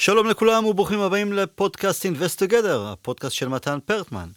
שלום 0.00 0.26
לכולם 0.26 0.64
וברוכים 0.64 1.00
הבאים 1.00 1.32
לפודקאסט 1.32 2.06
Invest 2.06 2.38
Together, 2.38 2.78
הפודקאסט 2.92 3.34
של 3.34 3.48
מתן 3.48 3.78
פרטמן. 3.84 4.28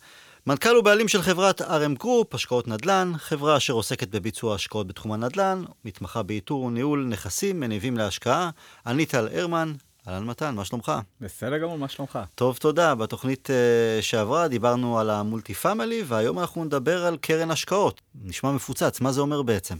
מנכ"ל 0.47 0.77
ובעלים 0.77 1.07
של 1.07 1.21
חברת 1.21 1.61
RM 1.61 2.03
Group, 2.03 2.27
השקעות 2.33 2.67
נדל"ן, 2.67 3.11
חברה 3.17 3.57
אשר 3.57 3.73
עוסקת 3.73 4.07
בביצוע 4.07 4.55
השקעות 4.55 4.87
בתחום 4.87 5.11
הנדל"ן, 5.11 5.63
מתמחה 5.85 6.23
באיתור 6.23 6.61
וניהול 6.61 7.05
נכסים 7.09 7.59
מניבים 7.59 7.97
להשקעה. 7.97 8.49
אני 8.85 9.05
טל 9.05 9.27
הרמן, 9.33 9.73
אהלן 10.07 10.25
מתן, 10.25 10.55
מה 10.55 10.65
שלומך? 10.65 10.91
בסדר 11.21 11.57
גמור, 11.57 11.77
מה 11.77 11.87
שלומך? 11.87 12.19
טוב, 12.35 12.57
תודה. 12.57 12.95
בתוכנית 12.95 13.49
uh, 13.49 14.01
שעברה 14.01 14.47
דיברנו 14.47 14.99
על 14.99 15.09
המולטי 15.09 15.53
פאמילי, 15.53 16.03
והיום 16.07 16.39
אנחנו 16.39 16.63
נדבר 16.63 17.05
על 17.05 17.17
קרן 17.17 17.51
השקעות. 17.51 18.01
נשמע 18.23 18.51
מפוצץ, 18.51 19.01
מה 19.01 19.11
זה 19.11 19.21
אומר 19.21 19.41
בעצם? 19.41 19.75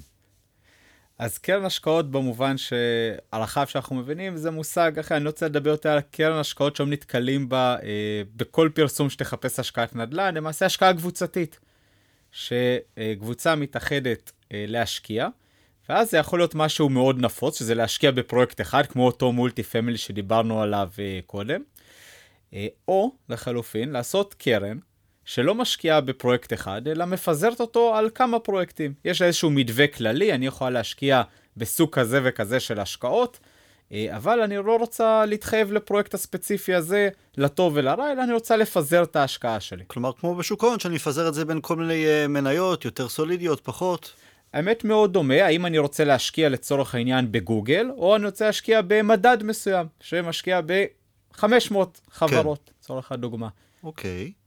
אז 1.17 1.37
קרן 1.37 1.65
השקעות 1.65 2.11
במובן 2.11 2.55
שהרחב 2.57 3.65
שאנחנו 3.67 3.95
מבינים 3.95 4.37
זה 4.37 4.51
מושג 4.51 4.99
אחר, 4.99 5.15
אני 5.15 5.23
לא 5.23 5.29
רוצה 5.29 5.45
לדבר 5.45 5.69
יותר 5.69 5.89
על 5.89 6.01
קרן 6.01 6.39
השקעות 6.39 6.75
שהם 6.75 6.89
נתקלים 6.89 7.49
בה 7.49 7.75
אה, 7.83 8.21
בכל 8.35 8.69
פרסום 8.73 9.09
שתחפש 9.09 9.59
השקעת 9.59 9.95
נדל"ן, 9.95 10.35
למעשה 10.35 10.65
השקעה 10.65 10.93
קבוצתית, 10.93 11.59
שקבוצה 12.31 13.55
מתאחדת 13.55 14.31
אה, 14.53 14.65
להשקיע, 14.67 15.27
ואז 15.89 16.11
זה 16.11 16.17
יכול 16.17 16.39
להיות 16.39 16.55
משהו 16.55 16.89
מאוד 16.89 17.19
נפוץ, 17.19 17.59
שזה 17.59 17.75
להשקיע 17.75 18.11
בפרויקט 18.11 18.61
אחד, 18.61 18.85
כמו 18.85 19.05
אותו 19.05 19.31
מולטי 19.31 19.63
פמילי 19.63 19.97
שדיברנו 19.97 20.61
עליו 20.61 20.89
אה, 20.99 21.19
קודם, 21.25 21.61
אה, 22.53 22.67
או 22.87 23.11
לחלופין 23.29 23.91
לעשות 23.91 24.33
קרן 24.33 24.77
שלא 25.25 25.55
משקיעה 25.55 26.01
בפרויקט 26.01 26.53
אחד, 26.53 26.87
אלא 26.87 27.05
מפזרת 27.05 27.59
אותו 27.59 27.95
על 27.95 28.09
כמה 28.15 28.39
פרויקטים. 28.39 28.93
יש 29.05 29.21
איזשהו 29.21 29.49
מתווה 29.49 29.87
כללי, 29.87 30.33
אני 30.33 30.45
יכולה 30.45 30.69
להשקיע 30.69 31.21
בסוג 31.57 31.89
כזה 31.89 32.19
וכזה 32.23 32.59
של 32.59 32.79
השקעות, 32.79 33.39
אה, 33.91 34.15
אבל 34.15 34.41
אני 34.41 34.57
לא 34.57 34.75
רוצה 34.75 35.25
להתחייב 35.25 35.71
לפרויקט 35.71 36.13
הספציפי 36.13 36.73
הזה, 36.73 37.09
לטוב 37.37 37.73
ולרע, 37.75 38.11
אלא 38.11 38.23
אני 38.23 38.33
רוצה 38.33 38.57
לפזר 38.57 39.03
את 39.03 39.15
ההשקעה 39.15 39.59
שלי. 39.59 39.83
כלומר, 39.87 40.11
כמו 40.19 40.35
בשוק 40.35 40.63
ההון, 40.63 40.79
שאני 40.79 40.95
אפזר 40.95 41.27
את 41.27 41.33
זה 41.33 41.45
בין 41.45 41.59
כל 41.61 41.75
מיני 41.75 42.05
אה, 42.05 42.27
מניות, 42.27 42.85
יותר 42.85 43.09
סולידיות, 43.09 43.61
פחות. 43.63 44.13
האמת 44.53 44.83
מאוד 44.83 45.13
דומה, 45.13 45.45
האם 45.45 45.65
אני 45.65 45.77
רוצה 45.77 46.03
להשקיע 46.03 46.49
לצורך 46.49 46.95
העניין 46.95 47.31
בגוגל, 47.31 47.91
או 47.97 48.15
אני 48.15 48.25
רוצה 48.25 48.45
להשקיע 48.45 48.81
במדד 48.87 49.37
מסוים, 49.43 49.87
שמשקיע 49.99 50.61
ב-500 50.65 51.75
חברות, 52.11 52.59
כן. 52.65 52.73
לצורך 52.79 53.11
הדוגמה. 53.11 53.47
אוקיי. 53.83 54.23
אה, 54.23 54.42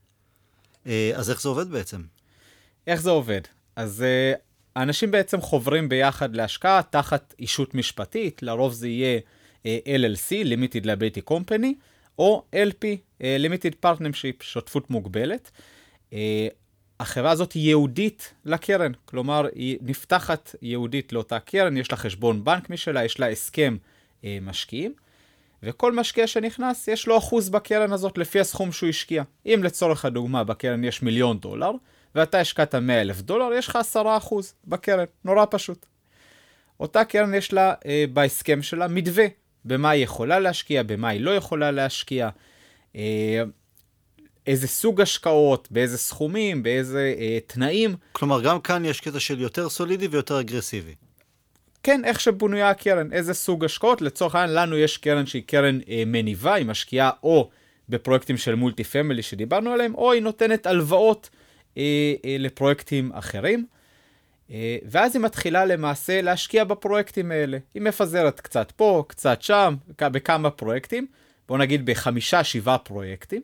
אז 1.16 1.30
איך 1.30 1.42
זה 1.42 1.48
עובד 1.48 1.68
בעצם? 1.68 2.02
איך 2.86 3.00
זה 3.00 3.10
עובד? 3.10 3.40
אז 3.76 4.04
uh, 4.04 4.38
האנשים 4.76 5.10
בעצם 5.10 5.40
חוברים 5.40 5.88
ביחד 5.88 6.36
להשקעה 6.36 6.82
תחת 6.90 7.34
אישות 7.38 7.74
משפטית, 7.74 8.42
לרוב 8.42 8.72
זה 8.72 8.88
יהיה 8.88 9.20
uh, 9.62 9.66
LLC, 9.86 10.46
Limited 10.46 10.84
Liability 10.84 11.32
Company, 11.32 11.66
או 12.18 12.44
LP, 12.54 12.84
Limited 13.20 13.86
Partnership, 13.86 14.42
שותפות 14.42 14.90
מוגבלת. 14.90 15.50
החברה 17.00 17.30
הזאת 17.30 17.52
היא 17.52 17.62
ייעודית 17.62 18.34
לקרן, 18.44 18.92
כלומר 19.04 19.46
היא 19.54 19.78
נפתחת 19.80 20.54
ייעודית 20.62 21.12
לאותה 21.12 21.38
קרן, 21.38 21.76
יש 21.76 21.90
לה 21.90 21.96
חשבון 21.96 22.44
בנק 22.44 22.70
משלה, 22.70 23.04
יש 23.04 23.20
לה 23.20 23.30
הסכם 23.30 23.76
משקיעים. 24.24 24.94
וכל 25.66 25.92
משקיע 25.92 26.26
שנכנס, 26.26 26.88
יש 26.88 27.06
לו 27.06 27.18
אחוז 27.18 27.48
בקרן 27.48 27.92
הזאת 27.92 28.18
לפי 28.18 28.40
הסכום 28.40 28.72
שהוא 28.72 28.88
השקיע. 28.88 29.22
אם 29.46 29.60
לצורך 29.64 30.04
הדוגמה 30.04 30.44
בקרן 30.44 30.84
יש 30.84 31.02
מיליון 31.02 31.38
דולר, 31.38 31.70
ואתה 32.14 32.40
השקעת 32.40 32.74
100 32.74 33.00
אלף 33.00 33.20
דולר, 33.20 33.52
יש 33.58 33.68
לך 33.68 33.76
10 33.76 34.16
אחוז 34.16 34.54
בקרן, 34.64 35.04
נורא 35.24 35.44
פשוט. 35.50 35.86
אותה 36.80 37.04
קרן 37.04 37.34
יש 37.34 37.52
לה 37.52 37.74
אה, 37.86 38.04
בהסכם 38.12 38.62
שלה 38.62 38.88
מתווה, 38.88 39.26
במה 39.64 39.90
היא 39.90 40.04
יכולה 40.04 40.38
להשקיע, 40.38 40.82
במה 40.82 41.08
היא 41.08 41.20
לא 41.20 41.30
יכולה 41.30 41.70
להשקיע, 41.70 42.28
אה, 42.96 43.42
איזה 44.46 44.68
סוג 44.68 45.00
השקעות, 45.00 45.68
באיזה 45.70 45.98
סכומים, 45.98 46.62
באיזה 46.62 47.14
אה, 47.18 47.38
תנאים. 47.46 47.96
כלומר, 48.12 48.42
גם 48.42 48.60
כאן 48.60 48.84
יש 48.84 49.00
קטע 49.00 49.20
של 49.20 49.40
יותר 49.40 49.68
סולידי 49.68 50.06
ויותר 50.06 50.40
אגרסיבי. 50.40 50.94
כן, 51.86 52.04
איך 52.04 52.20
שבנויה 52.20 52.70
הקרן, 52.70 53.12
איזה 53.12 53.34
סוג 53.34 53.64
השקעות. 53.64 54.02
לצורך 54.02 54.34
העניין, 54.34 54.56
לנו 54.56 54.76
יש 54.76 54.96
קרן 54.96 55.26
שהיא 55.26 55.42
קרן 55.46 55.78
אה, 55.88 56.02
מניבה, 56.06 56.54
היא 56.54 56.66
משקיעה 56.66 57.10
או 57.22 57.50
בפרויקטים 57.88 58.36
של 58.36 58.54
מולטי 58.54 58.84
פמילי 58.84 59.22
שדיברנו 59.22 59.70
עליהם, 59.70 59.94
או 59.94 60.12
היא 60.12 60.22
נותנת 60.22 60.66
הלוואות 60.66 61.30
אה, 61.78 61.82
אה, 62.24 62.36
לפרויקטים 62.38 63.12
אחרים. 63.12 63.66
אה, 64.50 64.76
ואז 64.84 65.16
היא 65.16 65.22
מתחילה 65.22 65.64
למעשה 65.64 66.22
להשקיע 66.22 66.64
בפרויקטים 66.64 67.30
האלה. 67.30 67.58
היא 67.74 67.82
מפזרת 67.82 68.40
קצת 68.40 68.72
פה, 68.76 69.04
קצת 69.08 69.42
שם, 69.42 69.74
בכמה 69.98 70.50
פרויקטים, 70.50 71.06
בואו 71.48 71.58
נגיד 71.58 71.86
בחמישה, 71.86 72.44
שבעה 72.44 72.78
פרויקטים. 72.78 73.42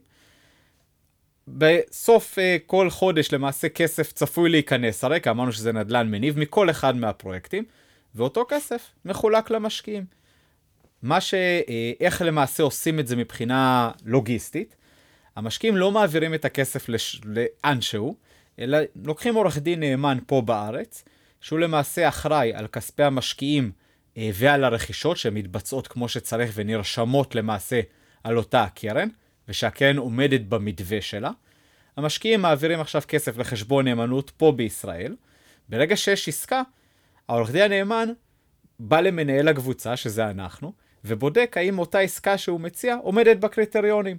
בסוף 1.49 2.39
uh, 2.39 2.41
כל 2.67 2.91
חודש 2.91 3.33
למעשה 3.33 3.69
כסף 3.69 4.13
צפוי 4.13 4.51
להיכנס, 4.51 5.05
הרי 5.05 5.19
אמרנו 5.31 5.53
שזה 5.53 5.73
נדל"ן 5.73 6.11
מניב 6.11 6.39
מכל 6.39 6.71
אחד 6.71 6.97
מהפרויקטים. 6.97 7.65
ואותו 8.15 8.45
כסף 8.49 8.91
מחולק 9.05 9.51
למשקיעים. 9.51 10.05
מה 11.03 11.21
ש... 11.21 11.35
אה, 11.35 11.93
איך 12.01 12.23
למעשה 12.23 12.63
עושים 12.63 13.01
את 13.01 13.07
זה 13.07 13.17
מבחינה 13.17 13.91
לוגיסטית? 14.05 14.77
המשקיעים 15.37 15.77
לא 15.77 15.91
מעבירים 15.91 16.35
את 16.35 16.45
הכסף 16.45 16.89
לש... 16.89 17.21
לאנשהו, 17.25 18.17
אלא 18.59 18.79
לוקחים 19.05 19.35
עורך 19.35 19.59
דין 19.59 19.81
נאמן 19.81 20.19
פה 20.27 20.41
בארץ, 20.41 21.05
שהוא 21.41 21.59
למעשה 21.59 22.09
אחראי 22.09 22.55
על 22.55 22.67
כספי 22.67 23.03
המשקיעים 23.03 23.73
אה, 24.17 24.31
ועל 24.35 24.65
הרכישות 24.65 25.17
שמתבצעות 25.17 25.89
כמו 25.89 26.09
שצריך 26.09 26.53
ונרשמות 26.55 27.35
למעשה 27.35 27.81
על 28.25 28.37
אותה 28.37 28.63
הקרן, 28.63 29.09
ושהקרן 29.49 29.97
עומדת 29.97 30.41
במתווה 30.41 31.01
שלה. 31.01 31.31
המשקיעים 31.97 32.43
מעבירים 32.43 32.81
עכשיו 32.81 33.03
כסף 33.09 33.39
לחשבון 33.39 33.89
נאמנות 33.89 34.31
פה 34.31 34.53
בישראל. 34.57 35.17
ברגע 35.69 35.97
שיש 35.97 36.29
עסקה, 36.29 36.63
העורך 37.29 37.51
דין 37.51 37.63
הנאמן 37.63 38.09
בא 38.79 39.01
למנהל 39.01 39.49
הקבוצה, 39.49 39.97
שזה 39.97 40.31
אנחנו, 40.31 40.73
ובודק 41.05 41.55
האם 41.57 41.79
אותה 41.79 41.99
עסקה 41.99 42.39
שהוא 42.39 42.61
מציע 42.61 42.97
עומדת 43.03 43.37
בקריטריונים. 43.37 44.17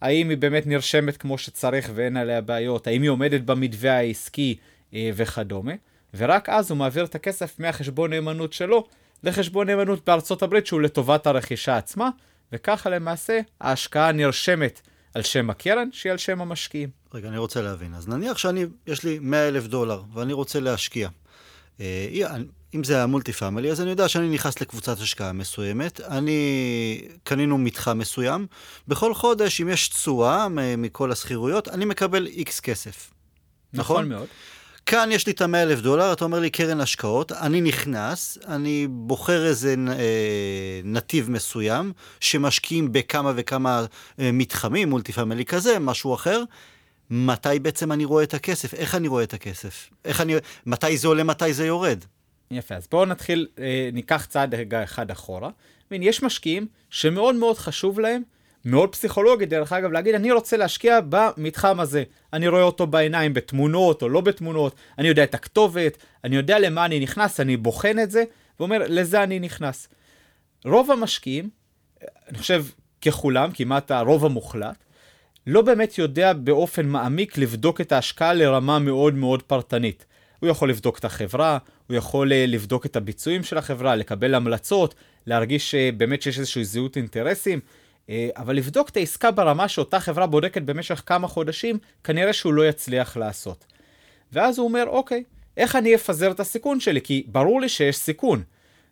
האם 0.00 0.30
היא 0.30 0.38
באמת 0.38 0.66
נרשמת 0.66 1.16
כמו 1.16 1.38
שצריך 1.38 1.90
ואין 1.94 2.16
עליה 2.16 2.40
בעיות, 2.40 2.86
האם 2.86 3.02
היא 3.02 3.10
עומדת 3.10 3.40
במתווה 3.40 3.96
העסקי 3.96 4.56
אה, 4.94 5.10
וכדומה, 5.14 5.72
ורק 6.14 6.48
אז 6.48 6.70
הוא 6.70 6.78
מעביר 6.78 7.04
את 7.04 7.14
הכסף 7.14 7.60
מהחשבון 7.60 8.10
נאמנות 8.10 8.52
שלו 8.52 8.86
לחשבון 9.22 9.66
נאמנות 9.66 10.04
בארצות 10.06 10.42
הברית 10.42 10.66
שהוא 10.66 10.80
לטובת 10.80 11.26
הרכישה 11.26 11.76
עצמה, 11.76 12.10
וככה 12.52 12.90
למעשה 12.90 13.40
ההשקעה 13.60 14.12
נרשמת 14.12 14.80
על 15.14 15.22
שם 15.22 15.50
הקרן 15.50 15.88
שהיא 15.92 16.12
על 16.12 16.18
שם 16.18 16.40
המשקיעים. 16.40 16.88
רגע, 17.14 17.28
אני 17.28 17.38
רוצה 17.38 17.62
להבין. 17.62 17.94
אז 17.94 18.08
נניח 18.08 18.38
שאני, 18.38 18.64
יש 18.86 19.04
לי 19.04 19.18
100 19.20 19.48
אלף 19.48 19.66
דולר 19.66 20.02
ואני 20.14 20.32
רוצה 20.32 20.60
להשקיע. 20.60 21.08
אה, 21.80 22.36
אם 22.74 22.84
זה 22.84 23.02
המולטי 23.02 23.32
פאמילי, 23.32 23.70
אז 23.70 23.80
אני 23.80 23.90
יודע 23.90 24.08
שאני 24.08 24.28
נכנס 24.28 24.60
לקבוצת 24.60 25.00
השקעה 25.00 25.32
מסוימת, 25.32 26.00
אני 26.00 27.02
קנינו 27.24 27.58
מתחם 27.58 27.98
מסוים, 27.98 28.46
בכל 28.88 29.14
חודש, 29.14 29.60
אם 29.60 29.68
יש 29.68 29.88
תשואה 29.88 30.48
מכל 30.78 31.12
השכירויות, 31.12 31.68
אני 31.68 31.84
מקבל 31.84 32.26
איקס 32.26 32.60
כסף. 32.60 33.10
נכון? 33.72 33.96
נכון 33.96 34.08
מאוד. 34.08 34.26
כאן 34.86 35.08
יש 35.12 35.26
לי 35.26 35.32
את 35.32 35.40
המאה 35.40 35.62
אלף 35.62 35.80
דולר, 35.80 36.12
אתה 36.12 36.24
אומר 36.24 36.40
לי 36.40 36.50
קרן 36.50 36.80
השקעות, 36.80 37.32
אני 37.32 37.60
נכנס, 37.60 38.38
אני 38.48 38.86
בוחר 38.90 39.46
איזה 39.46 39.74
אה, 39.88 40.80
נתיב 40.84 41.30
מסוים, 41.30 41.92
שמשקיעים 42.20 42.92
בכמה 42.92 43.32
וכמה 43.36 43.84
אה, 44.20 44.32
מתחמים, 44.32 44.90
מולטי 44.90 45.12
פאמילי 45.12 45.44
כזה, 45.44 45.78
משהו 45.78 46.14
אחר, 46.14 46.42
מתי 47.10 47.58
בעצם 47.62 47.92
אני 47.92 48.04
רואה 48.04 48.24
את 48.24 48.34
הכסף? 48.34 48.74
איך 48.74 48.94
אני 48.94 49.08
רואה 49.08 49.24
את 49.24 49.34
הכסף? 49.34 49.90
איך 50.04 50.20
אני... 50.20 50.34
מתי 50.66 50.96
זה 50.96 51.08
עולה, 51.08 51.24
מתי 51.24 51.52
זה 51.52 51.66
יורד? 51.66 52.04
יפה, 52.50 52.74
אז 52.74 52.88
בואו 52.90 53.04
נתחיל, 53.04 53.46
אה, 53.58 53.90
ניקח 53.92 54.26
צעד 54.28 54.54
רגע 54.54 54.82
אחד 54.84 55.10
אחורה. 55.10 55.50
יש 55.90 56.22
משקיעים 56.22 56.66
שמאוד 56.90 57.34
מאוד 57.34 57.58
חשוב 57.58 58.00
להם, 58.00 58.22
מאוד 58.64 58.92
פסיכולוגי 58.92 59.46
דרך 59.46 59.72
אגב, 59.72 59.92
להגיד, 59.92 60.14
אני 60.14 60.32
רוצה 60.32 60.56
להשקיע 60.56 60.98
במתחם 61.08 61.80
הזה. 61.80 62.04
אני 62.32 62.48
רואה 62.48 62.62
אותו 62.62 62.86
בעיניים 62.86 63.34
בתמונות 63.34 64.02
או 64.02 64.08
לא 64.08 64.20
בתמונות, 64.20 64.74
אני 64.98 65.08
יודע 65.08 65.24
את 65.24 65.34
הכתובת, 65.34 65.96
אני 66.24 66.36
יודע 66.36 66.58
למה 66.58 66.84
אני 66.84 67.00
נכנס, 67.00 67.40
אני 67.40 67.56
בוחן 67.56 67.98
את 67.98 68.10
זה, 68.10 68.24
ואומר, 68.60 68.78
לזה 68.88 69.22
אני 69.22 69.38
נכנס. 69.40 69.88
רוב 70.64 70.90
המשקיעים, 70.90 71.50
אני 72.28 72.38
חושב 72.38 72.64
ככולם, 73.02 73.50
כמעט 73.54 73.90
הרוב 73.90 74.24
המוחלט, 74.24 74.84
לא 75.46 75.62
באמת 75.62 75.98
יודע 75.98 76.32
באופן 76.32 76.86
מעמיק 76.86 77.38
לבדוק 77.38 77.80
את 77.80 77.92
ההשקעה 77.92 78.34
לרמה 78.34 78.78
מאוד 78.78 79.14
מאוד 79.14 79.42
פרטנית. 79.42 80.04
הוא 80.40 80.50
יכול 80.50 80.70
לבדוק 80.70 80.98
את 80.98 81.04
החברה, 81.04 81.58
הוא 81.86 81.96
יכול 81.96 82.32
אה, 82.32 82.46
לבדוק 82.46 82.86
את 82.86 82.96
הביצועים 82.96 83.42
של 83.42 83.58
החברה, 83.58 83.96
לקבל 83.96 84.34
המלצות, 84.34 84.94
להרגיש 85.26 85.74
אה, 85.74 85.90
באמת 85.96 86.22
שיש 86.22 86.38
איזושהי 86.38 86.64
זהות 86.64 86.96
אינטרסים, 86.96 87.60
אה, 88.10 88.28
אבל 88.36 88.56
לבדוק 88.56 88.88
את 88.88 88.96
העסקה 88.96 89.30
ברמה 89.30 89.68
שאותה 89.68 90.00
חברה 90.00 90.26
בודקת 90.26 90.62
במשך 90.62 91.02
כמה 91.06 91.28
חודשים, 91.28 91.78
כנראה 92.04 92.32
שהוא 92.32 92.52
לא 92.54 92.68
יצליח 92.68 93.16
לעשות. 93.16 93.64
ואז 94.32 94.58
הוא 94.58 94.68
אומר, 94.68 94.84
אוקיי, 94.88 95.24
איך 95.56 95.76
אני 95.76 95.94
אפזר 95.94 96.30
את 96.30 96.40
הסיכון 96.40 96.80
שלי? 96.80 97.00
כי 97.00 97.24
ברור 97.26 97.60
לי 97.60 97.68
שיש 97.68 97.96
סיכון. 97.96 98.42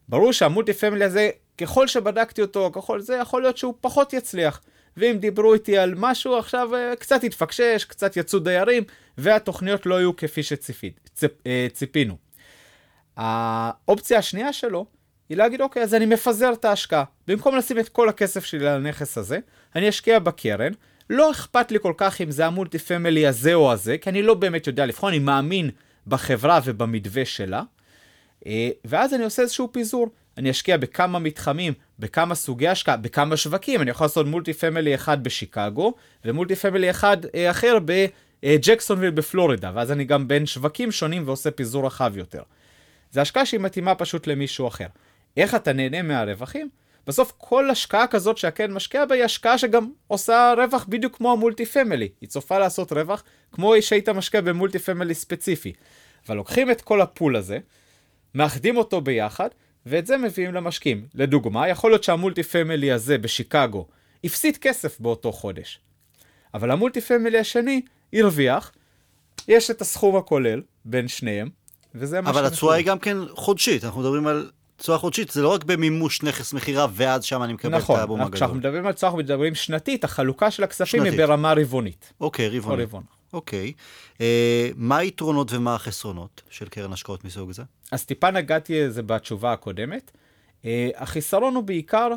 ברור 0.09 0.33
שה 0.33 0.48
multi 0.48 0.73
family 0.73 1.05
הזה 1.05 1.31
ככל 1.59 1.89
שבדקתי 1.89 2.43
אותו, 2.43 2.71
ככל 2.73 3.01
זה, 3.01 3.19
יכול 3.23 3.43
להיות 3.43 3.57
שהוא 3.57 3.75
פחות 3.81 4.13
יצליח. 4.13 4.61
ואם 4.97 5.17
דיברו 5.21 5.55
איתי 5.55 5.79
על 5.79 5.95
משהו, 5.97 6.39
עכשיו 6.39 6.75
אה, 6.75 6.97
קצת 6.97 7.25
התפקשש, 7.25 7.85
קצת 7.85 8.17
יצאו 8.17 8.39
דיירים, 8.39 8.83
והתוכניות 9.19 9.87
לא 9.87 9.95
יהיו 9.95 10.17
כפי 10.17 10.41
שציפינו. 10.43 12.17
האופציה 13.17 14.19
השנייה 14.19 14.53
שלו 14.53 14.87
היא 15.29 15.39
להגיד, 15.39 15.61
אוקיי, 15.61 15.83
אז 15.83 15.95
אני 15.95 16.07
מפזר 16.07 16.53
את 16.53 16.65
ההשקעה. 16.65 17.05
במקום 17.29 17.57
לשים 17.57 17.79
את 17.79 17.89
כל 17.89 18.09
הכסף 18.09 18.45
שלי 18.45 18.69
על 18.69 18.77
הנכס 18.77 19.19
הזה, 19.19 19.39
אני 19.77 19.89
אשקיע 19.89 20.19
בקרן. 20.19 20.73
לא 21.11 21.31
אכפת 21.31 21.73
לי 21.73 21.79
כל 21.83 21.93
כך 21.97 22.21
אם 22.21 22.31
זה 22.31 22.47
ה 22.47 22.52
multi 22.52 22.79
family 22.79 23.27
הזה 23.27 23.55
או 23.55 23.73
הזה, 23.73 23.99
כי 23.99 24.11
אני 24.11 24.23
לא 24.23 24.35
באמת 24.35 24.67
יודע 24.67 24.87
לבחון, 24.87 25.09
אני 25.09 25.19
מאמין 25.19 25.71
בחברה 26.07 26.61
ובמתווה 26.65 27.25
שלה. 27.25 27.63
אה, 28.47 28.71
ואז 28.85 29.15
אני 29.15 29.25
עושה 29.25 29.43
איזשהו 29.43 29.73
פיזור. 29.73 30.09
אני 30.39 30.51
אשקיע 30.51 30.77
בכמה 30.77 31.19
מתחמים, 31.19 31.73
בכמה 31.99 32.35
סוגי 32.35 32.69
השקעה, 32.69 32.97
בכמה 32.97 33.37
שווקים. 33.37 33.83
אני 33.83 33.91
יכול 33.91 34.05
לעשות 34.05 34.27
multi 34.27 34.53
family 34.53 34.95
אחד 34.95 35.25
בשיקגו, 35.25 35.95
ו 36.25 36.30
multi 36.30 36.57
family 36.57 36.91
אחד 36.91 37.17
אה, 37.35 37.51
אחר 37.51 37.79
בג'קסונוויל 37.85 39.11
בפלורידה, 39.11 39.71
ואז 39.75 39.93
אני 39.93 40.05
גם 40.05 40.29
בין 40.29 40.47
שווקים 40.47 40.93
שונים 40.93 41.23
ועושה 41.27 41.51
פיזור 41.51 41.87
רחב 41.87 42.17
יותר. 42.17 42.43
זה 43.11 43.21
השקעה 43.21 43.47
שהיא 43.47 43.61
מתאימה 43.61 43.95
פשוט 43.95 44.27
למישהו 44.27 44.69
אחר. 44.69 44.87
איך 45.37 45.55
אתה 45.55 45.73
נהנה 45.73 46.03
מהרווחים? 46.03 46.69
בסוף 47.07 47.33
כל 47.39 47.71
השקעה 47.71 48.07
כזאת 48.07 48.39
שהקרן 48.39 48.73
משקיע 48.73 49.07
בה 49.07 49.15
היא 49.15 49.25
השקעה 49.25 49.59
שגם 49.59 49.91
עושה 50.07 50.55
רווח 50.57 50.87
בדיוק 50.89 51.17
כמו 51.17 51.33
ה 51.33 51.38
multi 51.38 51.67
family. 51.67 52.09
היא 52.21 52.29
צופה 52.29 52.59
לעשות 52.59 52.93
רווח 52.93 53.23
כמו 53.53 53.75
שהיית 53.81 54.09
משקיע 54.09 54.41
ב 54.41 54.47
multi 54.47 54.79
family 54.79 55.15
ספציפי. 55.15 55.73
אבל 56.29 56.37
לוקחים 56.37 56.71
את 56.71 56.81
כל 56.81 57.01
ה 57.01 57.08
pool 57.08 57.37
הזה, 57.37 57.59
מאחדים 58.35 58.77
אותו 58.77 59.01
ביחד, 59.01 59.49
ואת 59.87 60.07
זה 60.07 60.17
מביאים 60.17 60.55
למשקיעים. 60.55 61.07
לדוגמה, 61.15 61.69
יכול 61.69 61.91
להיות 61.91 62.05
שה 62.05 62.19
multi 62.19 62.43
family 62.43 62.93
הזה 62.93 63.19
בשיקגו 63.19 63.87
הפסיד 64.25 64.57
כסף 64.57 65.01
באותו 65.01 65.33
חודש. 65.33 65.81
אבל 66.55 66.71
ה 66.71 66.76
multi 66.76 67.01
family 67.01 67.39
השני 67.39 67.83
הרוויח, 68.13 68.73
יש 69.49 69.71
את 69.71 69.81
הסכום 69.81 70.17
הכולל 70.17 70.63
בין 70.85 71.09
שניהם, 71.09 71.49
וזה 71.95 72.21
מה 72.21 72.31
אבל 72.31 72.45
התשואה 72.45 72.77
היא 72.77 72.87
גם 72.87 72.99
כן 72.99 73.17
חודשית, 73.31 73.85
אנחנו 73.85 74.01
מדברים 74.01 74.27
על 74.27 74.51
תשואה 74.77 74.99
חודשית, 74.99 75.31
זה 75.31 75.43
לא 75.43 75.49
רק 75.49 75.65
במימוש 75.65 76.23
נכס 76.23 76.53
מכירה 76.53 76.87
ואז 76.93 77.25
שם 77.25 77.43
אני 77.43 77.53
מקבל 77.53 77.77
נכון, 77.77 77.97
את 77.97 78.01
הבום 78.01 78.21
הגדול. 78.21 78.29
נכון, 78.29 78.37
כשאנחנו 78.37 78.57
מדברים 78.57 78.87
על 78.87 78.93
תשואה, 78.93 79.09
אנחנו 79.11 79.19
מדברים 79.19 79.55
שנתית, 79.55 80.05
החלוקה 80.05 80.51
של 80.51 80.65
הכספים 80.65 81.01
שנתית. 81.01 81.19
היא 81.19 81.27
ברמה 81.27 81.53
רבעונית. 81.53 82.13
אוקיי, 82.21 82.49
רבעוני. 82.49 82.85
אוקיי. 83.35 83.73
אה, 84.21 84.69
מה 84.77 84.97
היתרונות 84.97 85.53
ומה 85.53 85.75
החסרונות 85.75 86.43
של 86.51 86.69
קרן 86.69 86.93
השקעות 86.93 87.25
מסוג 87.25 87.53
זה? 87.53 87.63
אז 87.93 88.05
טיפה 88.05 88.31
נגעתי 88.31 88.81
לזה 88.81 89.03
בתשובה 89.03 89.53
הקודמת. 89.53 90.11
Uh, 90.63 90.67
החיסרון 90.97 91.55
הוא 91.55 91.65
בעיקר, 91.65 92.09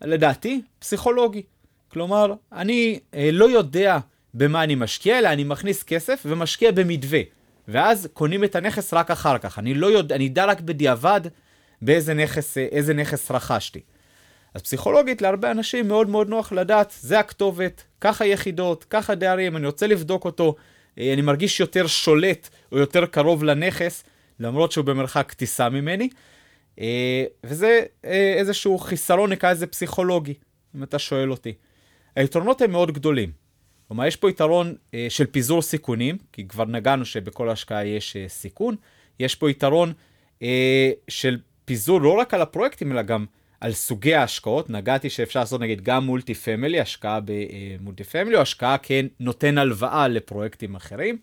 לדעתי, 0.00 0.62
פסיכולוגי. 0.78 1.42
כלומר, 1.88 2.34
אני 2.52 2.98
uh, 3.12 3.16
לא 3.32 3.44
יודע 3.44 3.98
במה 4.34 4.64
אני 4.64 4.74
משקיע, 4.74 5.18
אלא 5.18 5.28
אני 5.28 5.44
מכניס 5.44 5.82
כסף 5.82 6.22
ומשקיע 6.26 6.72
במתווה. 6.72 7.20
ואז 7.68 8.08
קונים 8.12 8.44
את 8.44 8.56
הנכס 8.56 8.94
רק 8.94 9.10
אחר 9.10 9.38
כך. 9.38 9.58
אני 9.58 9.74
לא 9.74 9.86
יודע, 9.86 10.14
אני 10.14 10.26
אדע 10.26 10.44
רק 10.44 10.60
בדיעבד 10.60 11.20
באיזה 11.82 12.14
נכס, 12.14 12.58
אה, 12.58 12.94
נכס 12.94 13.30
רכשתי. 13.30 13.80
אז 14.54 14.62
פסיכולוגית 14.62 15.22
להרבה 15.22 15.50
אנשים 15.50 15.88
מאוד 15.88 16.08
מאוד 16.08 16.28
נוח 16.28 16.52
לדעת, 16.52 16.94
זה 17.00 17.18
הכתובת, 17.18 17.84
ככה 18.00 18.26
יחידות, 18.26 18.84
ככה 18.84 19.14
דיירים, 19.14 19.56
אני 19.56 19.66
רוצה 19.66 19.86
לבדוק 19.86 20.24
אותו, 20.24 20.54
אה, 20.98 21.12
אני 21.12 21.22
מרגיש 21.22 21.60
יותר 21.60 21.86
שולט 21.86 22.48
או 22.72 22.78
יותר 22.78 23.06
קרוב 23.06 23.44
לנכס, 23.44 24.04
למרות 24.40 24.72
שהוא 24.72 24.84
במרחק 24.84 25.32
טיסה 25.32 25.68
ממני. 25.68 26.08
אה, 26.80 27.24
וזה 27.44 27.82
איזשהו 28.38 28.78
חיסרון, 28.78 29.32
נקרא 29.32 29.50
לזה 29.50 29.66
פסיכולוגי, 29.66 30.34
אם 30.76 30.82
אתה 30.82 30.98
שואל 30.98 31.30
אותי. 31.30 31.52
היתרונות 32.16 32.62
הם 32.62 32.70
מאוד 32.70 32.90
גדולים. 32.90 33.30
כלומר, 33.88 34.06
יש 34.06 34.16
פה 34.16 34.30
יתרון 34.30 34.74
של 35.08 35.26
פיזור 35.26 35.62
סיכונים, 35.62 36.18
כי 36.32 36.48
כבר 36.48 36.64
נגענו 36.64 37.04
שבכל 37.04 37.50
השקעה 37.50 37.86
יש 37.86 38.16
סיכון. 38.28 38.76
יש 39.20 39.34
פה 39.34 39.50
יתרון 39.50 39.92
של 41.08 41.38
פיזור 41.64 42.00
לא 42.00 42.12
רק 42.12 42.34
על 42.34 42.42
הפרויקטים, 42.42 42.92
אלא 42.92 43.02
גם 43.02 43.26
על 43.64 43.72
סוגי 43.72 44.14
ההשקעות. 44.14 44.70
נגעתי 44.70 45.10
שאפשר 45.10 45.40
לעשות 45.40 45.60
נגיד 45.60 45.82
גם 45.84 46.04
multi 46.04 46.34
family, 46.34 46.80
השקעה 46.80 47.20
ב 47.24 47.37
multi 47.37 48.04
family, 48.04 48.36
או 48.36 48.40
השקעה 48.40 48.76
כנותן 48.78 49.58
הלוואה 49.58 50.08
לפרויקטים 50.08 50.74
אחרים. 50.74 51.18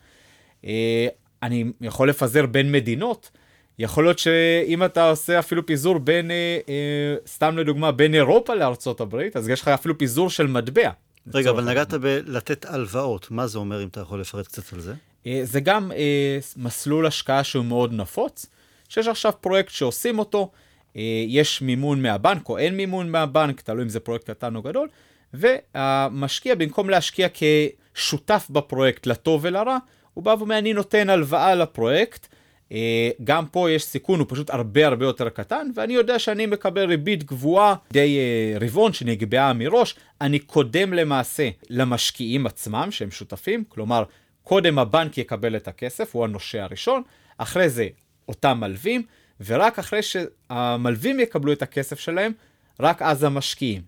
אה, 0.65 1.07
אני 1.43 1.65
יכול 1.81 2.09
לפזר 2.09 2.45
בין 2.45 2.71
מדינות. 2.71 3.31
יכול 3.79 4.03
להיות 4.03 4.19
שאם 4.19 4.83
אתה 4.83 5.09
עושה 5.09 5.39
אפילו 5.39 5.65
פיזור 5.65 5.99
בין, 5.99 6.31
אה, 6.31 6.59
אה, 6.69 7.15
סתם 7.27 7.57
לדוגמה, 7.57 7.91
בין 7.91 8.15
אירופה 8.15 8.55
לארצות 8.55 9.01
הברית, 9.01 9.37
אז 9.37 9.49
יש 9.49 9.61
לך 9.61 9.67
אפילו 9.67 9.97
פיזור 9.97 10.29
של 10.29 10.47
מטבע. 10.47 10.89
רגע, 11.33 11.49
אבל 11.49 11.69
נגעת 11.69 11.93
בלתת 11.93 12.65
הלוואות, 12.65 13.31
מה 13.31 13.47
זה 13.47 13.57
אומר 13.57 13.83
אם 13.83 13.87
אתה 13.87 13.99
יכול 14.01 14.21
לפרט 14.21 14.47
קצת 14.47 14.73
על 14.73 14.79
זה? 14.79 14.93
זה 15.43 15.59
גם 15.59 15.91
מסלול 16.57 17.05
השקעה 17.05 17.43
שהוא 17.43 17.65
מאוד 17.65 17.93
נפוץ. 17.93 18.45
שיש 18.89 19.07
עכשיו 19.07 19.31
פרויקט 19.41 19.69
שעושים 19.69 20.19
אותו, 20.19 20.51
אה, 20.53 20.59
יש 21.27 21.61
מימון 21.61 22.01
מהבנק 22.01 22.49
או 22.49 22.57
אין 22.57 22.77
מימון 22.77 23.09
מהבנק, 23.09 23.61
תלוי 23.61 23.83
אם 23.83 23.89
זה 23.89 23.99
פרויקט 23.99 24.29
קטן 24.29 24.55
או 24.55 24.61
גדול, 24.61 24.89
והמשקיע 25.33 26.55
במקום 26.55 26.89
להשקיע 26.89 27.27
כשותף 27.33 28.47
בפרויקט 28.49 29.05
לטוב 29.05 29.41
ולרע, 29.43 29.77
הוא 30.13 30.23
בא 30.23 30.35
ואומר 30.37 30.57
אני 30.57 30.73
נותן 30.73 31.09
הלוואה 31.09 31.55
לפרויקט, 31.55 32.27
אה, 32.71 33.09
גם 33.23 33.45
פה 33.45 33.71
יש 33.71 33.83
סיכון, 33.83 34.19
הוא 34.19 34.27
פשוט 34.29 34.49
הרבה 34.49 34.87
הרבה 34.87 35.05
יותר 35.05 35.29
קטן, 35.29 35.67
ואני 35.75 35.93
יודע 35.93 36.19
שאני 36.19 36.45
מקבל 36.45 36.85
ריבית 36.85 37.23
גבוהה 37.23 37.75
די 37.91 38.17
אה, 38.17 38.57
רבעון 38.59 38.93
שנקבעה 38.93 39.53
מראש, 39.53 39.95
אני 40.21 40.39
קודם 40.39 40.93
למעשה 40.93 41.49
למשקיעים 41.69 42.45
עצמם 42.45 42.87
שהם 42.91 43.11
שותפים, 43.11 43.63
כלומר 43.69 44.03
קודם 44.43 44.79
הבנק 44.79 45.17
יקבל 45.17 45.55
את 45.55 45.67
הכסף, 45.67 46.15
הוא 46.15 46.23
הנושה 46.23 46.63
הראשון, 46.63 47.01
אחרי 47.37 47.69
זה 47.69 47.87
אותם 48.27 48.57
מלווים, 48.61 49.03
ורק 49.45 49.79
אחרי 49.79 49.99
שהמלווים 50.01 51.19
יקבלו 51.19 51.51
את 51.51 51.61
הכסף 51.61 51.99
שלהם, 51.99 52.31
רק 52.79 53.01
אז 53.01 53.23
המשקיעים. 53.23 53.81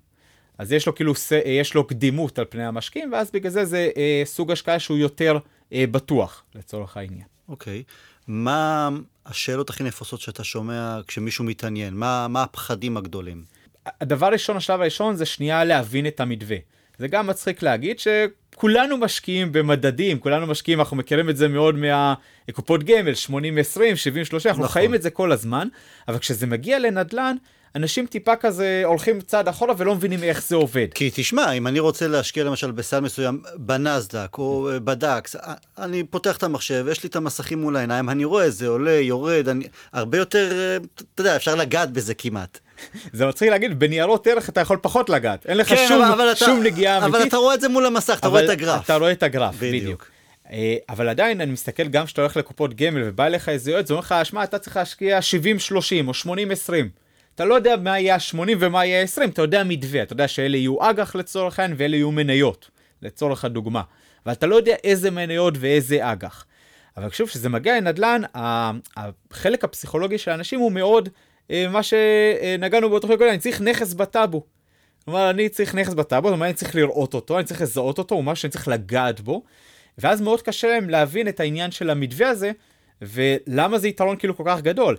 אז 0.58 0.72
יש 0.72 0.88
לו 0.88 0.96
כאילו, 0.96 1.14
יש 1.46 1.74
לו 1.74 1.88
קדימות 1.88 2.40
על 2.40 2.46
פני 2.50 2.66
המשקיעים, 2.66 3.12
ואז 3.12 3.32
בגלל 3.32 3.52
זה 3.52 3.66
זה 3.66 3.90
אה, 3.98 4.22
סוג 4.26 4.52
השקעה 4.52 4.80
שהוא 4.80 4.98
יותר 4.98 5.38
אה, 5.74 5.86
בטוח, 5.92 6.44
לצורך 6.56 6.98
העניין. 6.98 7.26
אוקיי. 7.50 7.84
Okay. 7.88 7.92
מה 8.28 8.90
השאלות 9.26 9.70
הכי 9.70 9.84
נפוצות 9.84 10.22
שאתה 10.22 10.44
שומע 10.44 11.00
כשמישהו 11.08 11.44
מתעניין? 11.44 11.94
מה, 11.94 12.28
מה 12.28 12.44
הפחדים 12.44 12.98
הגדולים? 12.98 13.44
הדבר 13.86 14.26
הראשון, 14.26 14.58
השלב 14.58 14.82
הראשון, 14.82 15.16
זה 15.16 15.26
שנייה 15.26 15.64
להבין 15.64 16.08
את 16.08 16.20
המתווה. 16.20 16.58
זה 17.04 17.08
גם 17.08 17.28
מצחיק 17.28 17.64
להגיד 17.64 17.98
שכולנו 18.00 18.98
משקיעים 18.98 19.52
במדדים, 19.52 20.20
כולנו 20.20 20.48
משקיעים, 20.48 20.80
אנחנו 20.80 20.98
מכירים 20.98 21.30
את 21.30 21.38
זה 21.38 21.48
מאוד 21.48 21.76
מהקופות 21.76 22.84
גמל, 22.84 23.12
80-20, 23.12 23.32
70-30, 23.32 23.36
אנחנו 24.46 24.52
נכון. 24.52 24.68
חיים 24.68 24.96
את 24.96 25.02
זה 25.02 25.10
כל 25.10 25.32
הזמן, 25.32 25.68
אבל 26.08 26.18
כשזה 26.18 26.48
מגיע 26.48 26.80
לנדל"ן, 26.80 27.36
אנשים 27.76 28.06
טיפה 28.06 28.36
כזה 28.36 28.82
הולכים 28.86 29.22
צעד 29.22 29.48
אחורה 29.48 29.74
ולא 29.78 29.96
מבינים 29.96 30.24
איך 30.24 30.44
זה 30.44 30.56
עובד. 30.56 30.88
כי 30.96 31.12
תשמע, 31.14 31.52
אם 31.52 31.68
אני 31.68 31.80
רוצה 31.80 32.08
להשקיע 32.08 32.44
למשל 32.44 32.72
בסל 32.72 33.00
מסוים 33.00 33.42
בנסדק 33.56 34.38
או 34.38 34.70
בדקס, 34.84 35.36
אני 35.78 36.04
פותח 36.04 36.38
את 36.38 36.44
המחשב, 36.44 36.86
יש 36.92 37.04
לי 37.04 37.10
את 37.10 37.16
המסכים 37.16 37.62
מול 37.62 37.76
העיניים, 37.76 38.10
אני 38.10 38.26
רואה 38.26 38.50
זה 38.50 38.68
עולה, 38.68 38.92
יורד, 38.92 39.50
אני... 39.50 39.68
הרבה 39.94 40.18
יותר, 40.18 40.78
אתה 40.96 41.22
יודע, 41.22 41.36
אפשר 41.36 41.56
לגעת 41.56 41.92
בזה 41.92 42.14
כמעט. 42.14 42.60
זה 43.14 43.26
מצחיק 43.26 43.50
להגיד, 43.50 43.80
בניירות 43.80 44.28
ערך 44.28 44.50
אתה 44.50 44.62
יכול 44.62 44.78
פחות 44.82 45.10
לגעת, 45.10 45.46
אין 45.46 45.58
לך 45.58 45.70
כן, 45.70 45.86
שום, 45.88 46.02
אבל 46.02 46.36
שום 46.36 46.62
אתה, 46.62 46.70
נגיעה 46.70 46.98
אמיתית. 46.98 47.16
אבל 47.16 47.28
אתה 47.28 47.38
רואה 47.38 47.56
את 47.56 47.62
זה 47.62 47.70
מול 47.70 47.86
המסך, 47.86 48.20
אתה 48.20 48.28
רואה 48.28 48.46
את 48.46 48.50
הגרף. 48.50 48.86
אתה 48.86 48.96
רואה 48.96 49.12
את 49.12 49.24
הגרף, 49.24 49.56
בדיוק. 49.56 49.84
בדיוק. 49.84 50.12
אה, 50.52 50.76
אבל 50.90 51.10
עדיין 51.10 51.42
אני 51.42 51.52
מסתכל 51.52 51.88
גם 51.88 52.06
כשאתה 52.06 52.22
הולך 52.22 52.38
לקופות 52.38 52.74
גמל 52.74 53.02
ובא 53.06 53.26
אליך 53.26 53.50
איזה 53.50 53.72
יועץ, 53.72 53.88
זה 53.88 53.94
אומר 53.94 54.00
לך, 54.02 54.16
שמע, 54.24 54.44
אתה 54.44 54.60
צריך 54.60 54.78
להשקיע 54.78 55.20
70-30 55.20 56.08
או 56.08 56.12
80-20. 56.12 56.72
אתה 57.36 57.46
לא 57.46 57.56
יודע 57.56 57.76
מה 57.76 58.00
יהיה 58.00 58.16
ה-80 58.16 58.56
ומה 58.60 58.86
יהיה 58.86 59.02
ה-20, 59.02 59.30
אתה 59.30 59.42
יודע 59.42 59.64
מתווה, 59.64 60.04
אתה 60.04 60.14
יודע 60.14 60.28
שאלה 60.28 60.58
יהיו 60.58 60.90
אג"ח 60.90 61.16
לצורך 61.16 61.60
העניין 61.60 61.78
ואלה 61.80 61.96
יהיו 61.96 62.12
מניות, 62.12 62.70
לצורך 63.02 63.46
הדוגמה. 63.46 63.82
אבל 64.26 64.34
אתה 64.34 64.48
לא 64.48 64.56
יודע 64.56 64.76
איזה 64.84 65.12
מניות 65.12 65.54
ואיזה 65.60 66.12
אג"ח. 66.12 66.46
אבל 66.98 67.10
שוב, 67.10 67.30
כשזה 67.30 67.50
מגיע 67.50 67.78
לנדל"ן, 67.78 68.22
החלק 68.36 69.64
הפסיכולוגי 69.64 70.18
של 70.18 70.32
האנשים 70.32 70.60
הוא 70.60 70.72
מאוד 70.72 71.10
מה 71.50 71.84
שנגענו 71.84 72.90
באותו 72.90 73.08
חלק, 73.08 73.22
אני 73.22 73.38
צריך 73.38 73.62
נכס 73.62 73.94
בטאבו. 73.94 74.44
כלומר, 75.06 75.30
אני 75.30 75.50
צריך 75.50 75.76
נכס 75.76 75.94
בטאבו, 75.94 76.28
זאת 76.28 76.34
אומרת, 76.34 76.48
אני 76.48 76.54
צריך 76.54 76.76
לראות 76.76 77.14
אותו, 77.14 77.38
אני 77.38 77.46
צריך 77.46 77.62
לזהות 77.62 77.98
אותו, 77.98 78.16
הוא 78.16 78.24
משהו 78.24 78.42
שאני 78.42 78.52
צריך 78.52 78.68
לגעת 78.68 79.22
בו, 79.22 79.44
ואז 79.98 80.22
מאוד 80.22 80.42
קשה 80.42 80.68
להם 80.68 80.90
להבין 80.90 81.28
את 81.28 81.40
העניין 81.40 81.72
של 81.72 81.90
המתווה 81.90 82.30
הזה, 82.30 82.52
ולמה 83.02 83.80
זה 83.80 83.88
יתרון 83.88 84.18
כאילו 84.18 84.38
כל 84.38 84.44
כך 84.46 84.62
גדול. 84.62 84.98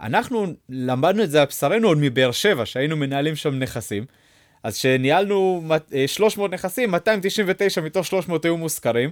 אנחנו 0.00 0.46
למדנו 0.68 1.22
את 1.22 1.30
זה 1.30 1.40
על 1.40 1.46
בשרנו 1.46 1.88
עוד 1.88 1.98
מבאר 2.00 2.32
שבע, 2.32 2.66
שהיינו 2.66 2.96
מנהלים 2.96 3.36
שם 3.36 3.54
נכסים, 3.54 4.04
אז 4.62 4.76
כשניהלנו 4.78 5.62
300 6.06 6.50
אה, 6.50 6.54
נכסים, 6.54 6.90
299 6.90 7.80
מתוך 7.80 8.06
300 8.06 8.44
היו 8.44 8.56
מושכרים. 8.56 9.10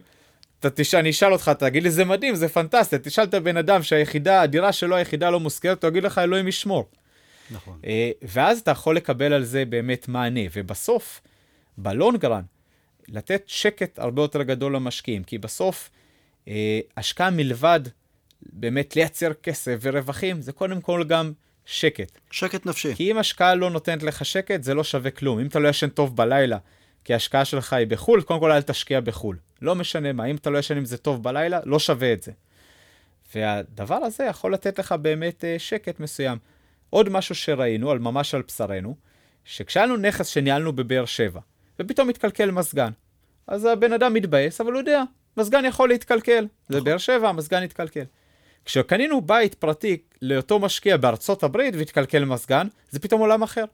אתה 0.62 0.70
תשאל, 0.70 0.98
אני 0.98 1.10
אשאל 1.10 1.32
אותך, 1.32 1.50
תגיד 1.58 1.82
לי, 1.82 1.90
זה 1.90 2.04
מדהים, 2.04 2.34
זה 2.34 2.48
פנטסטי, 2.48 2.96
תשאל 3.02 3.24
את 3.24 3.34
הבן 3.34 3.56
אדם 3.56 3.82
שהיחידה, 3.82 4.42
הדירה 4.42 4.72
שלו 4.72 4.96
היחידה 4.96 5.30
לא 5.30 5.40
מושכרת, 5.40 5.84
הוא 5.84 5.90
יגיד 5.90 6.02
לך, 6.02 6.18
אלוהים 6.18 6.48
ישמור. 6.48 6.88
נכון. 7.50 7.78
אה, 7.86 8.10
ואז 8.22 8.60
אתה 8.60 8.70
יכול 8.70 8.96
לקבל 8.96 9.32
על 9.32 9.44
זה 9.44 9.64
באמת 9.64 10.08
מענה, 10.08 10.40
ובסוף, 10.52 11.20
בלונגרן, 11.78 12.42
לתת 13.08 13.42
שקט 13.46 13.98
הרבה 13.98 14.22
יותר 14.22 14.42
גדול 14.42 14.76
למשקיעים, 14.76 15.24
כי 15.24 15.38
בסוף, 15.38 15.90
אה, 16.48 16.80
השקעה 16.96 17.30
מלבד 17.30 17.80
באמת 18.42 18.96
לייצר 18.96 19.32
כסף 19.32 19.78
ורווחים, 19.80 20.42
זה 20.42 20.52
קודם 20.52 20.80
כל 20.80 21.04
גם 21.04 21.32
שקט. 21.64 22.18
שקט 22.30 22.66
נפשי. 22.66 22.94
כי 22.94 23.10
אם 23.10 23.18
השקעה 23.18 23.54
לא 23.54 23.70
נותנת 23.70 24.02
לך 24.02 24.24
שקט, 24.24 24.62
זה 24.62 24.74
לא 24.74 24.84
שווה 24.84 25.10
כלום. 25.10 25.38
אם 25.38 25.46
אתה 25.46 25.58
לא 25.58 25.68
ישן 25.68 25.88
טוב 25.88 26.16
בלילה, 26.16 26.58
כי 27.04 27.12
ההשקעה 27.12 27.44
שלך 27.44 27.72
היא 27.72 27.86
בחו"ל, 27.86 28.22
קודם 28.22 28.40
כל 28.40 28.52
אל 28.52 28.62
תשקיע 28.62 29.00
בחו"ל. 29.00 29.36
לא 29.62 29.74
משנה 29.74 30.12
מה, 30.12 30.24
אם 30.24 30.36
אתה 30.36 30.50
לא 30.50 30.58
ישן 30.58 30.76
עם 30.76 30.84
זה 30.84 30.98
טוב 30.98 31.22
בלילה, 31.22 31.60
לא 31.64 31.78
שווה 31.78 32.12
את 32.12 32.22
זה. 32.22 32.32
והדבר 33.34 33.94
הזה 33.94 34.24
יכול 34.24 34.54
לתת 34.54 34.78
לך 34.78 34.92
באמת 34.92 35.44
אה, 35.44 35.58
שקט 35.58 36.00
מסוים. 36.00 36.38
עוד 36.90 37.08
משהו 37.08 37.34
שראינו, 37.34 37.90
על 37.90 37.98
ממש 37.98 38.34
על 38.34 38.42
בשרנו, 38.42 38.96
שכשהיה 39.44 39.86
לנו 39.86 39.96
נכס 39.96 40.26
שניהלנו 40.26 40.72
בבאר 40.72 41.04
שבע, 41.04 41.40
ופתאום 41.78 42.08
מתקלקל 42.08 42.50
מזגן, 42.50 42.90
אז 43.46 43.64
הבן 43.64 43.92
אדם 43.92 44.14
מתבאס, 44.14 44.60
אבל 44.60 44.72
הוא 44.72 44.80
יודע, 44.80 45.02
מזגן 45.36 45.64
יכול 45.64 45.88
להתקלקל. 45.88 46.46
זה 46.68 46.80
באר 46.80 46.98
שבע, 46.98 47.28
המזגן 47.28 47.62
התקלקל. 47.62 48.04
כשקנינו 48.64 49.20
בית 49.20 49.54
פרטי 49.54 49.96
לאותו 50.22 50.58
משקיע 50.58 50.96
בארצות 50.96 51.42
הברית 51.42 51.74
והתקלקל 51.76 52.24
מזגן, 52.24 52.66
זה 52.90 53.00
פתאום 53.00 53.20
עולם 53.20 53.42
אחר. 53.42 53.64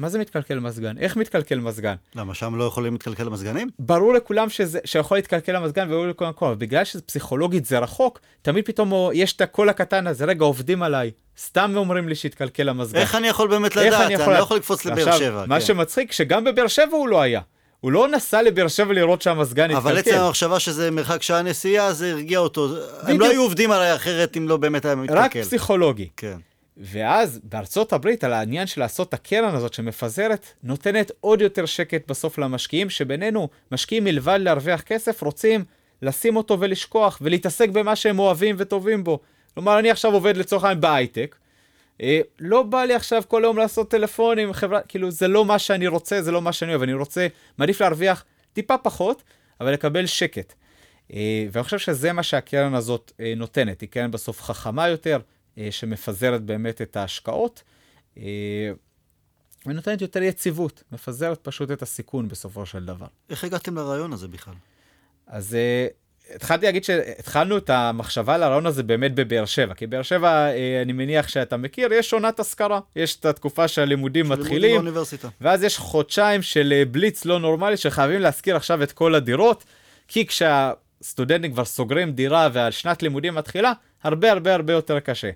מה 0.00 0.08
זה 0.08 0.18
מתקלקל 0.18 0.58
מזגן? 0.58 0.98
איך 0.98 1.16
מתקלקל 1.16 1.58
מזגן? 1.60 1.94
למה, 2.14 2.34
שם 2.34 2.54
לא 2.56 2.64
יכולים 2.64 2.92
להתקלקל 2.92 3.28
מזגנים? 3.28 3.68
ברור 3.78 4.14
לכולם 4.14 4.50
שזה, 4.50 4.78
שיכול 4.84 5.16
להתקלקל 5.18 5.56
המזגן 5.56 5.86
וברור 5.88 6.06
לכולם 6.06 6.32
אבל 6.40 6.54
בגלל 6.54 6.84
שפסיכולוגית 6.84 7.64
זה 7.64 7.78
רחוק, 7.78 8.20
תמיד 8.42 8.66
פתאום 8.66 8.92
יש 9.14 9.32
את 9.32 9.40
הקול 9.40 9.68
הקטן 9.68 10.06
הזה, 10.06 10.24
רגע, 10.24 10.44
עובדים 10.44 10.82
עליי. 10.82 11.10
סתם 11.38 11.72
אומרים 11.76 12.08
לי 12.08 12.14
שהתקלקל 12.14 12.68
המזגן. 12.68 12.98
איך 13.00 13.14
אני 13.14 13.28
יכול 13.28 13.48
באמת 13.48 13.76
לדעת? 13.76 13.92
אני 13.92 14.04
אני 14.14 14.22
יכול- 14.22 14.32
לא 14.34 14.38
יכול 14.38 14.56
לקפוץ 14.56 14.84
לבאר 14.86 15.18
שבע. 15.18 15.44
מה 15.46 15.60
כן. 15.60 15.66
שמצחיק, 15.66 16.12
שגם 16.12 16.44
בבאר 16.44 16.66
שבע 16.66 16.96
הוא 16.96 17.08
לא 17.08 17.20
היה. 17.20 17.40
הוא 17.80 17.92
לא 17.92 18.08
נסע 18.08 18.42
לבאר 18.42 18.68
שבע 18.68 18.92
לראות 18.92 19.22
שהמזגן 19.22 19.70
אבל 19.70 19.90
עצם 19.90 19.98
התקלקל. 19.98 20.24
המחשבה 20.24 20.60
שזה 20.60 20.90
מרחק 20.90 21.22
שעה 21.22 21.42
נסיעה, 21.42 21.92
זה 21.92 22.10
הרגיע 22.10 22.38
אותו. 22.38 22.66
הם 22.66 23.04
בדיוק. 23.04 23.20
לא 23.20 23.30
היו 23.30 23.42
עובדים 23.42 23.70
עליי 23.70 23.94
אחרת 23.94 24.36
אם 24.36 24.48
לא 24.48 24.56
באמת 24.56 24.84
היה 24.84 24.94
מתקלקל. 24.94 25.20
רק 25.20 25.36
פסיכולוגי. 25.36 26.08
כן. 26.16 26.36
ואז 26.76 27.40
בארצות 27.44 27.92
הברית, 27.92 28.24
על 28.24 28.32
העניין 28.32 28.66
של 28.66 28.80
לעשות 28.80 29.08
את 29.08 29.14
הקרן 29.14 29.54
הזאת 29.54 29.74
שמפזרת, 29.74 30.46
נותנת 30.62 31.12
עוד 31.20 31.40
יותר 31.40 31.66
שקט 31.66 32.08
בסוף 32.08 32.38
למשקיעים, 32.38 32.90
שבינינו, 32.90 33.48
משקיעים 33.72 34.04
מלבד 34.04 34.38
להרוויח 34.42 34.80
כסף, 34.80 35.22
רוצים 35.22 35.64
לשים 36.02 36.36
אותו 36.36 36.60
ולשכוח, 36.60 37.18
ולהתעסק 37.20 37.68
במה 37.68 37.96
שהם 37.96 38.18
אוהבים 38.18 38.56
וטובים 38.58 39.04
בו. 39.04 39.20
כלומר, 39.54 39.78
אני 39.78 39.90
עכשיו 39.90 40.12
עובד 40.12 40.36
לצורך 40.36 40.64
העניין 40.64 40.80
בהייטק, 40.80 41.36
אה, 42.02 42.20
לא 42.38 42.62
בא 42.62 42.84
לי 42.84 42.94
עכשיו 42.94 43.22
כל 43.28 43.44
היום 43.44 43.58
לעשות 43.58 43.90
טלפונים 43.90 44.52
חברה, 44.52 44.80
כאילו, 44.80 45.10
זה 45.10 45.28
לא 45.28 45.44
מה 45.44 45.58
שאני 45.58 45.86
רוצה, 45.86 46.22
זה 46.22 46.32
לא 46.32 46.42
מה 46.42 46.52
שאני 46.52 46.70
אוהב, 46.70 46.82
אני 46.82 46.92
רוצה, 46.92 47.26
מעדיף 47.58 47.80
להרוויח 47.80 48.24
טיפה 48.52 48.78
פחות, 48.78 49.22
אבל 49.60 49.72
לקבל 49.72 50.06
שקט. 50.06 50.54
אה, 51.14 51.46
ואני 51.52 51.64
חושב 51.64 51.78
שזה 51.78 52.12
מה 52.12 52.22
שהקרן 52.22 52.74
הזאת 52.74 53.12
אה, 53.20 53.32
נותנת, 53.36 53.80
היא 53.80 53.88
קרן 53.88 54.10
בסוף 54.10 54.42
חכמה 54.42 54.88
יותר, 54.88 55.18
שמפזרת 55.70 56.42
באמת 56.42 56.82
את 56.82 56.96
ההשקעות, 56.96 57.62
אה, 58.18 58.22
ונותנת 59.66 60.00
יותר 60.00 60.22
יציבות, 60.22 60.82
מפזרת 60.92 61.38
פשוט 61.42 61.70
את 61.70 61.82
הסיכון 61.82 62.28
בסופו 62.28 62.66
של 62.66 62.84
דבר. 62.84 63.06
איך 63.30 63.44
הגעתם 63.44 63.76
לרעיון 63.76 64.12
הזה 64.12 64.28
בכלל? 64.28 64.54
אז 65.26 65.54
אה, 65.54 65.86
התחלתי 66.34 66.66
להגיד 66.66 66.84
שהתחלנו 66.84 67.58
את 67.58 67.70
המחשבה 67.70 68.34
על 68.34 68.42
הרעיון 68.42 68.66
הזה 68.66 68.82
באמת 68.82 69.14
בבאר 69.14 69.44
שבע, 69.44 69.74
כי 69.74 69.86
באר 69.86 70.02
שבע, 70.02 70.28
אה, 70.28 70.82
אני 70.82 70.92
מניח 70.92 71.28
שאתה 71.28 71.56
מכיר, 71.56 71.92
יש 71.92 72.12
עונת 72.12 72.40
השכרה, 72.40 72.80
יש 72.96 73.16
את 73.16 73.24
התקופה 73.24 73.68
שהלימודים 73.68 74.24
לימודים 74.26 74.44
מתחילים, 74.44 74.74
באוניברסיטה. 74.74 75.28
ואז 75.40 75.62
יש 75.62 75.78
חודשיים 75.78 76.42
של 76.42 76.72
אה, 76.76 76.84
בליץ 76.84 77.24
לא 77.24 77.38
נורמלי 77.38 77.76
שחייבים 77.76 78.20
להשכיר 78.20 78.56
עכשיו 78.56 78.82
את 78.82 78.92
כל 78.92 79.14
הדירות, 79.14 79.64
כי 80.08 80.26
כשהסטודנטים 81.00 81.52
כבר 81.52 81.64
סוגרים 81.64 82.12
דירה 82.12 82.48
והשנת 82.52 83.02
לימודים 83.02 83.34
מתחילה, 83.34 83.72
הרבה 84.02 84.32
הרבה 84.32 84.54
הרבה 84.54 84.72
יותר 84.72 85.00
קשה. 85.00 85.30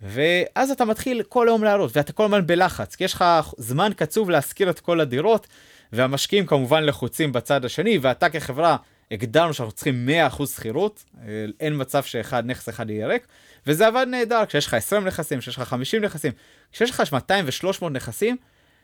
ואז 0.00 0.70
אתה 0.70 0.84
מתחיל 0.84 1.22
כל 1.22 1.48
היום 1.48 1.64
להראות, 1.64 1.96
ואתה 1.96 2.12
כל 2.12 2.24
הזמן 2.24 2.46
בלחץ, 2.46 2.94
כי 2.94 3.04
יש 3.04 3.14
לך 3.14 3.24
זמן 3.56 3.90
קצוב 3.96 4.30
להשכיר 4.30 4.70
את 4.70 4.80
כל 4.80 5.00
הדירות, 5.00 5.46
והמשקיעים 5.92 6.46
כמובן 6.46 6.84
לחוצים 6.84 7.32
בצד 7.32 7.64
השני, 7.64 7.98
ואתה 7.98 8.30
כחברה 8.30 8.76
הגדרנו 9.10 9.54
שאנחנו 9.54 9.72
צריכים 9.72 10.08
100% 10.38 10.46
שכירות, 10.46 11.04
אה, 11.22 11.46
אין 11.60 11.74
מצב 11.76 12.02
שאחד, 12.02 12.46
נכס 12.46 12.68
אחד 12.68 12.90
יהיה 12.90 13.06
ריק, 13.06 13.26
וזה 13.66 13.86
עבד 13.86 14.06
נהדר, 14.10 14.46
כשיש 14.46 14.66
לך 14.66 14.74
20 14.74 15.04
נכסים, 15.04 15.40
כשיש 15.40 15.56
לך 15.56 15.62
50 15.62 16.04
נכסים, 16.04 16.32
כשיש 16.72 16.90
לך 16.90 17.02
200 17.12 17.44
ו-300 17.44 17.88
נכסים, 17.90 18.36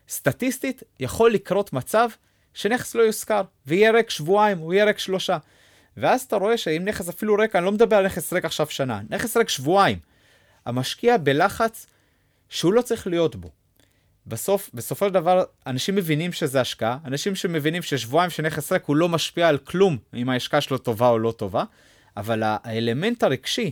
סטטיסטית 0.08 0.82
יכול 1.00 1.32
לקרות 1.32 1.72
מצב 1.72 2.08
שנכס 2.54 2.94
לא 2.94 3.02
יושכר, 3.02 3.42
ויהיה 3.66 3.90
ריק 3.90 4.10
שבועיים, 4.10 4.58
הוא 4.58 4.74
יהיה 4.74 4.84
ריק 4.84 4.98
שלושה. 4.98 5.38
ואז 6.00 6.22
אתה 6.22 6.36
רואה 6.36 6.56
שאם 6.56 6.82
נכס 6.84 7.08
אפילו 7.08 7.34
ריק, 7.34 7.56
אני 7.56 7.64
לא 7.64 7.72
מדבר 7.72 7.96
על 7.96 8.06
נכס 8.06 8.32
ריק 8.32 8.44
עכשיו 8.44 8.66
שנה, 8.70 9.00
נכס 9.10 9.36
ריק 9.36 9.48
שבועיים. 9.48 9.98
המשקיע 10.66 11.16
בלחץ 11.16 11.86
שהוא 12.48 12.72
לא 12.72 12.82
צריך 12.82 13.06
להיות 13.06 13.36
בו. 13.36 13.50
בסוף, 14.26 14.70
בסופו 14.74 15.06
של 15.06 15.14
דבר, 15.14 15.44
אנשים 15.66 15.94
מבינים 15.94 16.32
שזה 16.32 16.60
השקעה, 16.60 16.98
אנשים 17.04 17.34
שמבינים 17.34 17.82
ששבועיים 17.82 18.30
של 18.30 18.42
נכס 18.42 18.72
ריק 18.72 18.84
הוא 18.84 18.96
לא 18.96 19.08
משפיע 19.08 19.48
על 19.48 19.58
כלום 19.58 19.98
אם 20.14 20.28
ההשקעה 20.28 20.60
שלו 20.60 20.78
טובה 20.78 21.08
או 21.08 21.18
לא 21.18 21.32
טובה, 21.32 21.64
אבל 22.16 22.42
האלמנט 22.44 23.22
הרגשי 23.22 23.70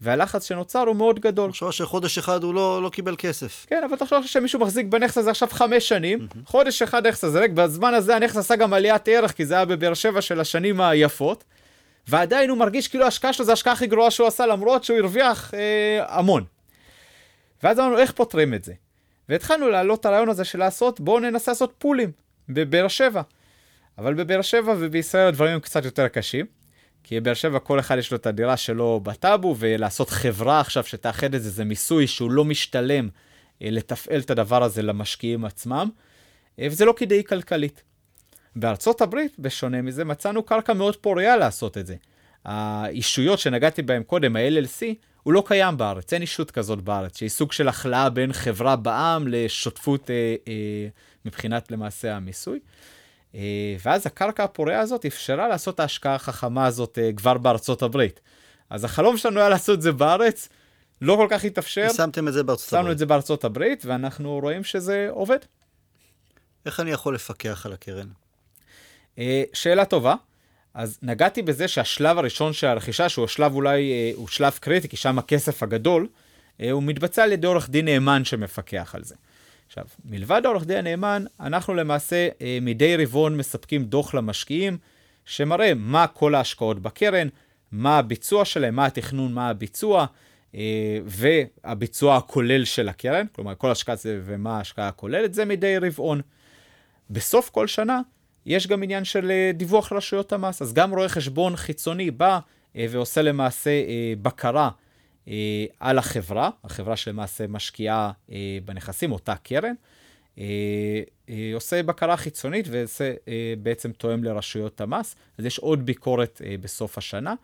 והלחץ 0.00 0.48
שנוצר 0.48 0.80
הוא 0.80 0.96
מאוד 0.96 1.20
גדול. 1.20 1.50
מחשבה 1.50 1.72
שחודש 1.72 2.18
אחד 2.18 2.42
הוא 2.42 2.54
לא 2.54 2.82
לא 2.82 2.88
קיבל 2.88 3.14
כסף. 3.18 3.66
כן, 3.68 3.82
אבל 3.88 3.96
תחשוב 3.96 4.26
שמישהו 4.26 4.60
מחזיק 4.60 4.86
בנכס 4.86 5.18
הזה 5.18 5.30
עכשיו 5.30 5.48
חמש 5.52 5.88
שנים, 5.88 6.26
חודש 6.44 6.82
אחד 6.82 7.06
הנכס 7.06 7.24
הזה 7.24 7.40
ריק, 7.40 7.50
בזמן 7.50 7.94
הזה 7.94 8.16
הנכס 8.16 8.36
עשה 8.36 8.56
גם 8.56 8.72
עליית 8.72 9.08
ערך, 9.08 9.32
כי 9.32 9.46
זה 9.46 9.54
היה 9.54 9.64
בבאר 9.64 9.94
שבע 9.94 10.20
של 10.20 10.40
השנים 10.40 10.80
היפות, 10.80 11.44
ועדיין 12.08 12.50
הוא 12.50 12.58
מרגיש 12.58 12.88
כאילו 12.88 13.04
ההשקעה 13.04 13.32
שלו 13.32 13.44
זה 13.44 13.52
ההשקעה 13.52 13.72
הכי 13.72 13.86
גרועה 13.86 14.10
שהוא 14.10 14.26
עשה, 14.26 14.46
למרות 14.46 14.84
שהוא 14.84 14.98
הרוויח 14.98 15.54
אה, 15.54 16.04
המון. 16.08 16.44
ואז 17.62 17.78
אמרנו, 17.78 17.98
איך 17.98 18.12
פותרים 18.12 18.54
את 18.54 18.64
זה? 18.64 18.72
והתחלנו 19.28 19.68
להעלות 19.68 20.00
את 20.00 20.06
הרעיון 20.06 20.28
הזה 20.28 20.44
של 20.44 20.58
לעשות, 20.58 21.00
בואו 21.00 21.20
ננסה 21.20 21.50
לעשות 21.50 21.74
פולים 21.78 22.10
בבאר 22.48 22.88
שבע. 22.88 23.22
אבל 23.98 24.14
בבאר 24.14 24.42
שבע 24.42 24.74
ובישראל 24.78 25.28
הדברים 25.28 25.54
הם 25.54 25.60
קצת 25.60 25.84
יותר 25.84 26.08
קשים. 26.08 26.46
כי 27.08 27.20
בבאר 27.20 27.34
שבע 27.34 27.58
כל 27.58 27.80
אחד 27.80 27.98
יש 27.98 28.10
לו 28.10 28.16
את 28.16 28.26
הדירה 28.26 28.56
שלו 28.56 29.00
בטאבו, 29.00 29.56
ולעשות 29.58 30.10
חברה 30.10 30.60
עכשיו 30.60 30.84
שתאחד 30.84 31.34
את 31.34 31.42
זה, 31.42 31.50
זה 31.50 31.64
מיסוי 31.64 32.06
שהוא 32.06 32.30
לא 32.30 32.44
משתלם 32.44 33.08
אה, 33.62 33.70
לתפעל 33.70 34.20
את 34.20 34.30
הדבר 34.30 34.62
הזה 34.62 34.82
למשקיעים 34.82 35.44
עצמם, 35.44 35.88
אה, 36.58 36.66
וזה 36.70 36.84
לא 36.84 36.94
כדאי 36.96 37.22
כלכלית. 37.24 37.82
בארצות 38.56 39.00
הברית, 39.00 39.38
בשונה 39.38 39.82
מזה, 39.82 40.04
מצאנו 40.04 40.42
קרקע 40.42 40.72
מאוד 40.72 40.96
פוריה 40.96 41.36
לעשות 41.36 41.78
את 41.78 41.86
זה. 41.86 41.96
האישויות 42.44 43.38
שנגעתי 43.38 43.82
בהן 43.82 44.02
קודם, 44.02 44.36
ה-LLC, 44.36 44.84
הוא 45.22 45.32
לא 45.32 45.42
קיים 45.46 45.76
בארץ, 45.76 46.12
אין 46.12 46.22
אישות 46.22 46.50
כזאת 46.50 46.82
בארץ, 46.82 47.18
שהיא 47.18 47.28
סוג 47.28 47.52
של 47.52 47.68
הכלאה 47.68 48.10
בין 48.10 48.32
חברה 48.32 48.76
בע"מ 48.76 49.24
לשותפות 49.28 50.10
אה, 50.10 50.34
אה, 50.48 50.88
מבחינת 51.24 51.70
למעשה 51.70 52.16
המיסוי. 52.16 52.58
אה, 53.34 53.76
ואז 53.84 54.06
הקרקע 54.06 54.44
הפוריה 54.44 54.80
הזאת 54.80 55.04
אפשרה 55.06 55.48
לעשות 55.48 55.74
את 55.74 55.80
ההשקעה 55.80 56.14
החכמה 56.14 56.66
הזאת 56.66 56.98
אה, 56.98 57.10
כבר 57.16 57.38
בארצות 57.38 57.82
הברית. 57.82 58.20
אז 58.70 58.84
החלום 58.84 59.16
שלנו 59.16 59.40
היה 59.40 59.48
לעשות 59.48 59.76
את 59.76 59.82
זה 59.82 59.92
בארץ, 59.92 60.48
לא 61.02 61.16
כל 61.16 61.26
כך 61.30 61.44
התאפשר, 61.44 61.88
שמתם 61.96 62.28
את 62.28 62.32
זה 62.32 62.42
בארצות 62.42 62.68
שמנו 62.68 62.80
הברית. 62.80 62.92
את 62.92 62.98
זה 62.98 63.06
בארצות 63.06 63.44
הברית, 63.44 63.84
ואנחנו 63.86 64.38
רואים 64.42 64.64
שזה 64.64 65.08
עובד. 65.10 65.38
איך 66.66 66.80
אני 66.80 66.90
יכול 66.90 67.14
לפקח 67.14 67.66
על 67.66 67.72
הקרן? 67.72 68.08
אה, 69.18 69.42
שאלה 69.52 69.84
טובה. 69.84 70.14
אז 70.74 70.98
נגעתי 71.02 71.42
בזה 71.42 71.68
שהשלב 71.68 72.18
הראשון 72.18 72.52
של 72.52 72.66
הרכישה, 72.66 73.08
שהוא 73.08 73.24
השלב 73.24 73.54
אולי, 73.54 73.92
אה, 73.92 74.10
הוא 74.14 74.28
שלב 74.28 74.52
קריטי, 74.52 74.88
כי 74.88 74.96
שם 74.96 75.18
הכסף 75.18 75.62
הגדול, 75.62 76.08
אה, 76.60 76.70
הוא 76.70 76.82
מתבצע 76.82 77.22
על 77.22 77.32
ידי 77.32 77.46
עורך 77.46 77.70
דין 77.70 77.84
נאמן 77.84 78.24
שמפקח 78.24 78.94
על 78.94 79.04
זה. 79.04 79.14
עכשיו, 79.66 79.84
מלבד 80.04 80.42
העורך 80.44 80.64
דין 80.64 80.76
הנאמן, 80.76 81.24
אנחנו 81.40 81.74
למעשה 81.74 82.28
מדי 82.62 82.96
רבעון 82.96 83.36
מספקים 83.36 83.84
דוח 83.84 84.14
למשקיעים, 84.14 84.78
שמראה 85.24 85.72
מה 85.76 86.06
כל 86.06 86.34
ההשקעות 86.34 86.82
בקרן, 86.82 87.28
מה 87.72 87.98
הביצוע 87.98 88.44
שלהם, 88.44 88.74
מה 88.74 88.86
התכנון, 88.86 89.32
מה 89.32 89.48
הביצוע, 89.48 90.06
והביצוע 91.04 92.16
הכולל 92.16 92.64
של 92.64 92.88
הקרן, 92.88 93.26
כלומר 93.32 93.54
כל 93.58 93.70
השקעה 93.70 93.96
זה 93.96 94.20
ומה 94.24 94.56
ההשקעה 94.58 94.88
הכוללת, 94.88 95.34
זה 95.34 95.44
מדי 95.44 95.78
רבעון. 95.78 96.20
בסוף 97.10 97.50
כל 97.50 97.66
שנה 97.66 98.00
יש 98.46 98.66
גם 98.66 98.82
עניין 98.82 99.04
של 99.04 99.30
אה, 99.30 99.50
דיווח 99.54 99.92
לרשויות 99.92 100.32
המס, 100.32 100.62
אז 100.62 100.72
גם 100.74 100.94
רואה 100.94 101.08
חשבון 101.08 101.56
חיצוני 101.56 102.10
בא 102.10 102.38
אה, 102.76 102.86
ועושה 102.90 103.22
למעשה 103.22 103.70
אה, 103.70 104.12
בקרה 104.22 104.70
על 105.80 105.98
החברה, 105.98 106.50
החברה 106.64 106.96
שלמעשה 106.96 107.46
משקיעה 107.46 108.10
בנכסים, 108.64 109.12
אותה 109.12 109.34
קרן, 109.34 109.74
עושה 111.54 111.82
בקרה 111.82 112.16
חיצונית 112.16 112.66
וזה 112.70 113.14
בעצם 113.62 113.92
תואם 113.92 114.24
לרשויות 114.24 114.80
המס, 114.80 115.16
אז 115.38 115.44
יש 115.44 115.58
עוד 115.58 115.86
ביקורת 115.86 116.42
בסוף 116.60 116.98
השנה. 116.98 117.34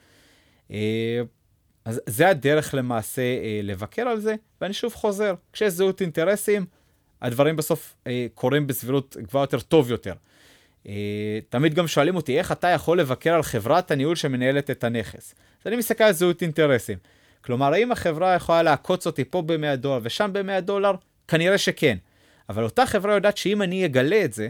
אז 1.85 2.01
זה 2.07 2.29
הדרך 2.29 2.75
למעשה 2.75 3.23
אה, 3.23 3.61
לבקר 3.63 4.03
על 4.03 4.21
זה, 4.21 4.35
ואני 4.61 4.75
שוב 4.75 4.95
חוזר, 4.95 5.35
כשיש 5.53 5.73
זהות 5.73 6.01
אינטרסים, 6.01 6.67
הדברים 7.23 7.57
בסוף 7.57 7.97
אה, 8.07 8.27
קורים 8.35 8.67
בסבירות 8.67 9.17
גבוהה 9.21 9.43
יותר, 9.43 9.61
טוב 9.61 9.91
יותר. 9.91 10.15
אה, 10.89 11.39
תמיד 11.49 11.75
גם 11.75 11.87
שואלים 11.87 12.17
אותי, 12.17 12.39
איך 12.39 12.53
אתה 12.53 12.69
יכול 12.69 13.01
לבקר 13.01 13.35
על 13.35 13.43
חברת 13.43 13.91
הניהול 13.91 14.17
שמנהלת 14.17 14.71
את 14.71 14.85
הנכס? 14.85 15.35
אז 15.63 15.67
אני 15.67 15.77
מסתכל 15.77 16.05
על 16.05 16.13
זהות 16.13 16.43
אינטרסים. 16.43 16.99
כלומר, 17.45 17.73
האם 17.73 17.93
החברה 17.93 18.35
יכולה 18.35 18.63
לעקוץ 18.63 19.07
אותי 19.07 19.25
פה 19.25 19.43
ב-100 19.43 19.77
דולר 19.77 20.01
ושם 20.03 20.31
ב-100 20.33 20.61
דולר? 20.61 20.95
כנראה 21.29 21.59
שכן. 21.59 21.97
אבל 22.49 22.65
אותה 22.65 22.87
חברה 22.87 23.15
יודעת 23.15 23.37
שאם 23.37 23.63
אני 23.63 23.85
אגלה 23.87 24.25
את 24.25 24.33
זה, 24.33 24.49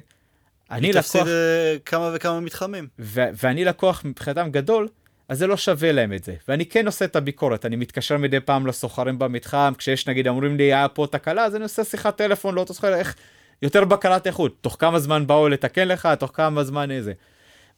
אני 0.71 0.93
לקוח... 0.93 0.95
היא 0.95 1.03
תפסיד 1.03 1.27
אה, 1.27 1.77
כמה 1.85 2.11
וכמה 2.15 2.41
מתחמים. 2.41 2.89
ו- 2.99 3.29
ואני 3.43 3.65
לקוח 3.65 4.03
מבחינתם 4.05 4.51
גדול, 4.51 4.89
אז 5.29 5.39
זה 5.39 5.47
לא 5.47 5.57
שווה 5.57 5.93
להם 5.93 6.13
את 6.13 6.25
זה. 6.25 6.35
ואני 6.49 6.67
כן 6.67 6.87
עושה 6.87 7.05
את 7.05 7.17
הביקורת, 7.17 7.67
אני 7.67 7.77
מתקשר 7.77 8.19
מדי 8.19 8.41
פעם 8.41 8.67
לסוחרים 8.67 9.19
במתחם, 9.19 9.73
כשיש 9.79 10.09
נגיד, 10.09 10.29
אומרים 10.29 10.57
לי, 10.57 10.63
היה 10.63 10.89
פה 10.89 11.07
תקלה, 11.11 11.45
אז 11.45 11.57
אני 11.57 11.63
עושה 11.63 11.85
שיחת 11.85 12.17
טלפון 12.17 12.55
לאותו 12.55 12.75
סוחר, 12.75 12.95
איך, 12.95 13.15
יותר 13.63 13.85
בקרת 13.85 14.27
איכות, 14.27 14.57
תוך 14.61 14.77
כמה 14.79 14.99
זמן 14.99 15.27
באו 15.27 15.49
לתקן 15.49 15.89
לך, 15.89 16.09
תוך 16.19 16.31
כמה 16.35 16.65
זמן 16.65 16.91
איזה. 16.91 17.13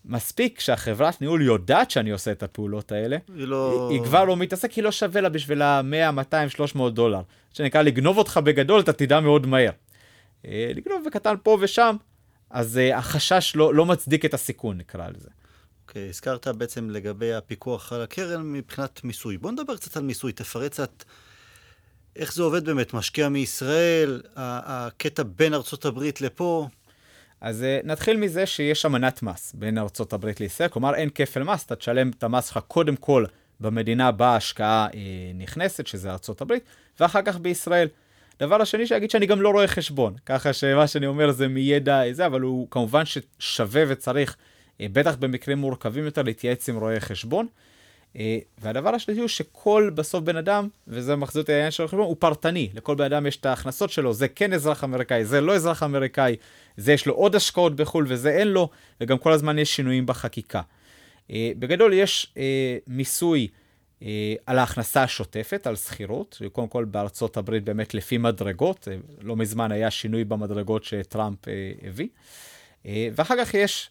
מספיק 0.05 0.61
שהחברת 0.61 1.21
ניהול 1.21 1.43
יודעת 1.43 1.91
שאני 1.91 2.11
עושה 2.11 2.33
את 2.33 2.43
הפעולות 2.43 2.93
האלה, 2.93 3.17
היא 3.35 3.47
לא... 3.47 3.89
היא, 3.91 3.99
היא 3.99 4.07
כבר 4.07 4.25
לא 4.25 4.37
מתעסק, 4.37 4.73
היא 4.73 4.85
לא 4.85 4.93
שווה 4.93 5.21
לה 5.21 5.29
בשביל 5.29 5.63
ה-100, 5.63 6.11
200, 6.11 6.49
300 6.49 6.95
דולר. 6.95 7.21
שנקרא 7.53 7.83
לגנוב 7.83 8.19
אותך 8.19 8.41
בגדול, 8.45 8.81
אתה 8.81 8.93
תדע 8.93 9.21
מאוד 9.21 9.47
מהר. 9.47 9.71
אה, 10.47 10.73
לגנוב 10.75 11.03
בקטן 11.07 11.35
פה 11.43 11.59
ושם, 11.61 11.97
אז 12.51 12.81
uh, 12.93 12.97
החשש 12.97 13.57
לא, 13.57 13.75
לא 13.75 13.87
מצדיק 13.87 14.25
את 14.25 14.35
הסיכון, 14.35 14.79
נקרא 14.79 15.09
לזה. 15.09 15.29
אוקיי, 15.89 16.07
okay, 16.07 16.09
הזכרת 16.09 16.49
בעצם 16.49 16.91
לגבי 16.91 17.35
הפיקוח 17.35 17.93
על 17.93 18.03
הקרן 18.03 18.53
מבחינת 18.53 19.05
מיסוי. 19.05 19.39
בוא 19.39 19.51
נדבר 19.51 19.77
קצת 19.77 19.97
על 19.97 20.03
מיסוי, 20.03 20.33
תפרט 20.33 20.73
קצת 20.73 21.05
איך 22.17 22.35
זה 22.35 22.43
עובד 22.43 22.65
באמת, 22.65 22.95
משקיע 22.95 23.29
מישראל, 23.29 24.23
הקטע 24.37 25.23
בין 25.23 25.55
ארצות 25.55 25.85
הברית 25.85 26.21
לפה. 26.21 26.69
אז 27.41 27.63
uh, 27.63 27.87
נתחיל 27.87 28.17
מזה 28.17 28.47
שיש 28.47 28.87
אמנת 28.87 29.23
מס 29.23 29.53
בין 29.55 29.79
ארצות 29.79 30.13
הברית 30.13 30.41
לישראל, 30.41 30.69
כלומר 30.69 30.95
אין 30.95 31.09
כפל 31.15 31.43
מס, 31.43 31.67
אתה 31.67 31.77
תשלם 31.77 32.11
את 32.11 32.23
המס 32.23 32.49
שלך 32.49 32.61
קודם 32.69 32.97
כל 32.97 33.25
במדינה 33.61 34.13
בה 34.13 34.27
ההשקעה 34.27 34.89
uh, 34.91 34.95
נכנסת, 35.35 35.87
שזה 35.87 36.11
ארצות 36.11 36.41
הברית, 36.41 36.63
ואחר 37.01 37.23
כך 37.23 37.39
בישראל. 37.39 37.89
דבר 38.41 38.63
השני 38.63 38.87
שאגיד 38.87 39.11
שאני 39.11 39.27
גם 39.27 39.43
לא 39.43 39.49
רואה 39.49 39.69
חשבון, 39.69 40.15
ככה 40.27 40.53
שמה 40.53 40.87
שאני 40.87 41.07
אומר 41.07 41.33
זה 41.33 41.49
מידע 41.49 42.03
זה, 42.13 42.27
אבל 42.27 42.41
הוא 42.41 42.69
כמובן 42.71 43.03
ששווה 43.05 43.83
וצריך, 43.89 44.37
אה, 44.81 44.87
בטח 44.93 45.15
במקרים 45.15 45.59
מורכבים 45.59 46.05
יותר, 46.05 46.23
להתייעץ 46.23 46.69
עם 46.69 46.77
רואי 46.77 47.01
חשבון. 47.01 47.47
אה, 48.19 48.39
והדבר 48.59 48.95
השלישי 48.95 49.21
הוא 49.21 49.29
שכל 49.29 49.91
בסוף 49.95 50.25
בן 50.25 50.37
אדם, 50.37 50.69
וזה 50.89 51.17
מחזיר 51.17 51.43
את 51.43 51.49
העניין 51.49 51.71
של 51.71 51.85
החשבון, 51.85 52.07
הוא 52.07 52.17
פרטני. 52.19 52.69
לכל 52.75 52.95
בן 52.95 53.05
אדם 53.05 53.27
יש 53.27 53.37
את 53.37 53.47
ההכנסות 53.47 53.91
שלו, 53.91 54.13
זה 54.13 54.29
כן 54.29 54.53
אזרח 54.53 54.85
אמריקאי, 54.85 55.25
זה 55.25 55.41
לא 55.41 55.55
אזרח 55.55 55.83
אמריקאי, 55.83 56.37
זה 56.77 56.93
יש 56.93 57.07
לו 57.07 57.15
עוד 57.15 57.35
השקעות 57.35 57.77
בחו"ל 57.77 58.05
וזה 58.09 58.31
אין 58.31 58.49
לו, 58.49 58.69
וגם 59.01 59.19
כל 59.19 59.33
הזמן 59.33 59.59
יש 59.59 59.77
שינויים 59.77 60.07
בחקיקה. 60.07 60.61
אה, 61.31 61.53
בגדול 61.59 61.93
יש 61.93 62.35
מיסוי 62.87 63.49
אה, 64.03 64.35
על 64.47 64.59
ההכנסה 64.59 65.03
השוטפת, 65.03 65.67
על 65.67 65.77
שכירות, 65.77 66.43
קודם 66.53 66.69
כל 66.69 66.85
בארצות 66.85 67.37
הברית 67.37 67.65
באמת 67.65 67.95
לפי 67.95 68.19
מדרגות, 68.19 68.89
לא 69.23 69.37
מזמן 69.37 69.73
היה 69.73 69.91
שינוי 69.91 70.25
במדרגות 70.25 70.85
שטראמפ 70.85 71.39
הביא. 71.83 72.09
ואחר 73.15 73.35
כך 73.45 73.55
יש 73.55 73.91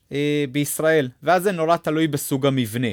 בישראל, 0.51 1.09
ואז 1.23 1.43
זה 1.43 1.51
נורא 1.51 1.77
תלוי 1.77 2.07
בסוג 2.07 2.45
המבנה. 2.45 2.87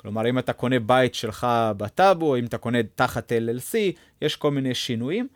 כלומר, 0.00 0.28
אם 0.28 0.38
אתה 0.38 0.52
קונה 0.52 0.78
בית 0.78 1.14
שלך 1.14 1.46
בטאבו, 1.76 2.36
אם 2.36 2.44
אתה 2.44 2.58
קונה 2.58 2.78
תחת 2.94 3.32
LLC, 3.32 3.74
יש 4.22 4.36
כל 4.36 4.50
מיני 4.50 4.74
שינויים. 4.74 5.28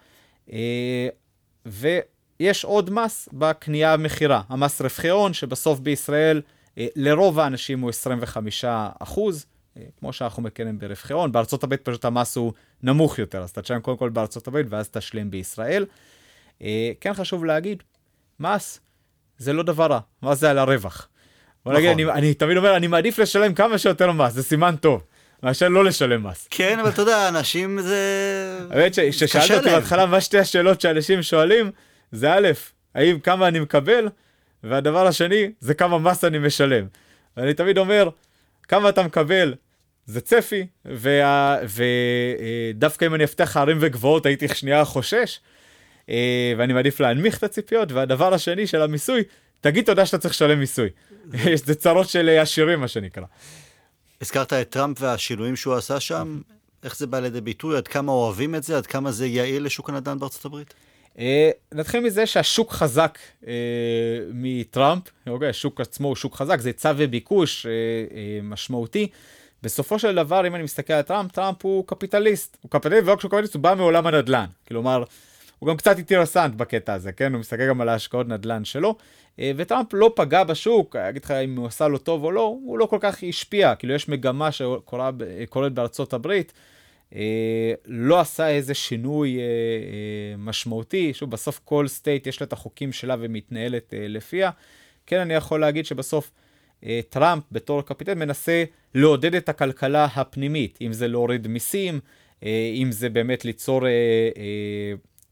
ויש 1.66 2.64
עוד 2.64 2.90
מס 2.90 3.28
בקנייה 3.33 3.94
ומכירה, 3.99 4.42
המס 4.49 4.80
רווחי 4.80 5.09
הון, 5.09 5.33
שבסוף 5.33 5.78
בישראל 5.78 6.42
לרוב 6.76 7.38
האנשים 7.38 7.80
הוא 7.80 7.90
25 7.90 8.64
אחוז. 8.99 9.47
כמו 9.98 10.12
שאנחנו 10.12 10.42
מכירים 10.42 10.79
ברווחי 10.79 11.12
הון, 11.12 11.33
בארצות 11.33 11.64
הברית 11.64 11.81
פשוט 11.85 12.05
המס 12.05 12.37
הוא 12.37 12.53
נמוך 12.83 13.18
יותר, 13.18 13.42
אז 13.42 13.50
אתה 13.50 13.62
תשלם 13.62 13.81
קודם 13.81 13.96
כל 13.96 14.09
בארצות 14.09 14.48
הברית 14.48 14.66
ואז 14.70 14.88
תשלים 14.88 15.31
בישראל. 15.31 15.87
אה, 16.62 16.92
כן 17.00 17.14
חשוב 17.14 17.44
להגיד, 17.44 17.83
מס 18.40 18.81
זה 19.38 19.53
לא 19.53 19.62
דבר 19.62 19.87
רע, 19.87 20.00
מס 20.22 20.38
זה 20.38 20.50
על 20.50 20.59
הרווח. 20.59 21.09
בוא 21.64 21.72
נגיד, 21.72 21.90
נכון. 21.90 22.00
אני, 22.00 22.12
אני 22.18 22.35
תמיד 22.35 22.57
אומר, 22.57 22.77
אני 22.77 22.87
מעדיף 22.87 23.18
לשלם 23.18 23.55
כמה 23.55 23.79
שיותר 23.79 24.12
מס, 24.12 24.33
זה 24.33 24.42
סימן 24.42 24.77
טוב. 24.77 25.03
מאשר 25.44 25.68
לא 25.68 25.85
לשלם 25.85 26.27
מס. 26.27 26.48
כן, 26.50 26.79
אבל 26.79 26.88
אתה 26.88 27.03
יודע, 27.03 27.29
אנשים 27.29 27.81
זה... 27.81 27.98
האמת 28.70 28.94
ששאלת 28.94 29.50
אותי 29.50 29.70
בהתחלה 29.70 30.07
מה 30.07 30.20
שתי 30.20 30.38
השאלות 30.38 30.81
שאנשים 30.81 31.22
שואלים, 31.22 31.70
זה 32.12 32.33
א', 32.33 32.48
האם 32.94 33.18
כמה 33.18 33.48
אני 33.48 33.61
מקבל, 33.61 34.09
והדבר 34.62 35.07
השני, 35.07 35.50
זה 35.61 35.74
כמה 35.74 35.98
מס 35.98 36.24
אני 36.24 36.38
משלם. 36.38 36.87
ואני 37.37 37.55
תמיד 37.55 37.79
אומר, 37.79 38.09
כמה 38.68 38.88
אתה 38.88 39.03
מקבל 39.03 39.55
זה 40.07 40.20
צפי, 40.20 40.66
ודווקא 42.74 43.05
אם 43.05 43.14
אני 43.14 43.24
אפתח 43.24 43.57
ערים 43.57 43.77
וגבעות 43.81 44.27
הייתי 44.27 44.48
שנייה 44.48 44.85
חושש, 44.85 45.40
אה, 46.09 46.53
ואני 46.59 46.72
מעדיף 46.72 47.00
להנמיך 47.00 47.38
את 47.38 47.42
הציפיות, 47.42 47.92
והדבר 47.92 48.35
השני 48.35 48.66
של 48.66 48.83
המיסוי, 48.83 49.22
תגיד 49.64 49.85
תודה 49.85 50.07
שאתה 50.07 50.18
צריך 50.18 50.35
לשלם 50.35 50.59
מיסוי. 50.59 50.88
זה 51.66 51.74
צרות 51.74 52.09
של 52.09 52.29
עשירים 52.29 52.81
מה 52.81 52.88
שנקרא. 52.88 53.24
הזכרת 54.20 54.53
את 54.53 54.70
טראמפ 54.70 54.96
והשינויים 55.00 55.57
שהוא 55.57 55.74
עשה 55.74 56.00
שם, 56.00 56.40
איך 56.83 56.96
זה 56.96 57.07
בא 57.07 57.20
לידי 57.20 57.40
ביטוי, 57.40 57.77
עד 57.77 57.88
כמה 57.88 58.12
אוהבים 58.12 58.55
את 58.55 58.62
זה, 58.62 58.77
עד 58.77 58.87
כמה 58.87 59.12
זה 59.12 59.27
יעיל 59.27 59.64
לשוק 59.64 59.90
הנדל"ן 59.90 60.18
בארצות 60.18 60.44
הברית? 60.44 60.74
אה, 61.16 61.18
נתחיל 61.72 62.00
מזה 62.00 62.27
שהשוק 62.27 62.72
חזק 62.72 63.18
אה, 63.42 63.47
מטראמפ, 64.33 65.03
אוקיי, 65.27 65.48
השוק 65.48 65.81
עצמו 65.81 66.09
הוא 66.09 66.16
שוק 66.16 66.37
חזק, 66.37 66.61
זה 66.61 66.68
היצע 66.68 66.92
וביקוש 66.96 67.66
משמעותי. 68.42 69.09
בסופו 69.62 69.98
של 69.98 70.14
דבר, 70.14 70.46
אם 70.46 70.55
אני 70.55 70.62
מסתכל 70.62 70.92
על 70.92 71.03
טראמפ, 71.03 71.33
טראמפ 71.33 71.64
הוא 71.64 71.87
קפיטליסט. 71.87 72.57
הוא 72.61 72.70
קפיטליסט, 72.70 73.07
ולא 73.07 73.16
כשהוא 73.16 73.31
קפיטליסט, 73.31 73.55
הוא 73.55 73.62
בא 73.62 73.74
מעולם 73.74 74.07
הנדל"ן. 74.07 74.46
כלומר, 74.68 75.05
הוא 75.59 75.68
גם 75.68 75.77
קצת 75.77 75.96
אינטרסנט 75.96 76.55
בקטע 76.55 76.94
הזה, 76.94 77.12
כן? 77.12 77.33
הוא 77.33 77.40
מסתכל 77.40 77.68
גם 77.68 77.81
על 77.81 77.88
ההשקעות 77.88 78.29
נדל"ן 78.29 78.64
שלו. 78.64 78.96
אה, 79.38 79.53
וטראמפ 79.57 79.88
לא 79.92 80.12
פגע 80.16 80.44
בשוק, 80.44 80.97
אני 80.97 81.09
אגיד 81.09 81.25
לך 81.25 81.31
אם 81.31 81.57
הוא 81.57 81.66
עשה 81.66 81.88
לו 81.88 81.99
טוב 81.99 82.25
או 82.25 82.31
לא, 82.31 82.57
הוא 82.64 82.79
לא 82.79 82.87
כל 82.87 82.99
כך 83.01 83.23
השפיע. 83.29 83.75
כאילו, 83.75 83.94
יש 83.94 84.09
מגמה 84.09 84.53
שקורית 84.53 85.73
בארצות 85.73 86.12
הברית. 86.12 86.53
אה, 87.14 87.73
לא 87.87 88.20
עשה 88.20 88.49
איזה 88.49 88.75
שינוי 88.75 89.38
אה, 89.38 90.37
משמעותי, 90.38 91.14
שוב, 91.14 91.31
בסוף 91.31 91.61
כל 91.64 91.88
state 91.88 92.27
יש 92.27 92.40
לה 92.40 92.47
את 92.47 92.53
החוקים 92.53 92.92
שלה 92.92 93.16
ומתנהלת 93.20 93.94
לפיה. 93.97 94.51
כן, 95.07 95.20
אני 95.20 95.35
יכול 95.35 95.61
להגיד 95.61 95.87
שבסוף 95.87 96.31
אה, 96.85 97.01
טראמפ 97.09 97.42
בתור 97.53 97.83
קפיטל 97.83 98.14
מנסה 98.14 98.64
לעודד 98.94 99.35
את 99.35 99.49
הכלכלה 99.49 100.05
הפנימית, 100.14 100.79
אם 100.83 100.92
זה 100.92 101.09
להוריד 101.09 101.49
מיסים, 101.49 102.01
אה, 102.44 102.73
אם 102.75 102.92
זה 102.92 103.09
באמת 103.09 103.44
ליצור 103.44 103.87
אה, 103.87 103.90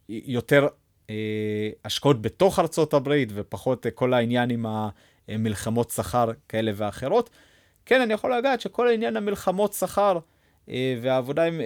יותר 0.09 0.69
השקעות 1.85 2.23
בתוך 2.23 2.59
ארצות 2.59 2.95
הברית 2.95 3.29
ופחות 3.35 3.87
כל 3.95 4.15
העניין 4.15 4.51
עם 4.51 4.67
המלחמות 5.29 5.91
שכר 5.91 6.31
כאלה 6.49 6.73
ואחרות. 6.75 7.31
כן, 7.87 8.01
אני 8.01 8.15
יכול 8.15 8.37
לגעת 8.37 8.61
שכל 8.61 8.88
העניין 8.88 9.17
המלחמות 9.17 9.73
שכר 9.73 10.19
והעבודה 10.69 11.45
עם 11.45 11.61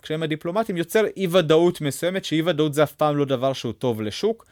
הקשיים 0.00 0.22
הדיפלומטיים 0.22 0.78
יוצר 0.78 1.04
אי 1.16 1.26
ודאות 1.30 1.80
מסוימת, 1.80 2.24
שאי 2.24 2.42
ודאות 2.42 2.74
זה 2.74 2.82
אף 2.82 2.92
פעם 2.92 3.16
לא 3.16 3.24
דבר 3.24 3.52
שהוא 3.52 3.72
טוב 3.72 4.02
לשוק. 4.02 4.46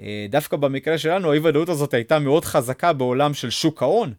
אה, 0.00 0.26
דווקא 0.30 0.56
במקרה 0.56 0.98
שלנו, 0.98 1.32
האי 1.32 1.38
ודאות 1.38 1.68
הזאת 1.68 1.94
הייתה 1.94 2.18
מאוד 2.18 2.44
חזקה 2.44 2.92
בעולם 2.92 3.34
של 3.34 3.50
שוק 3.50 3.82
ההון, 3.82 4.12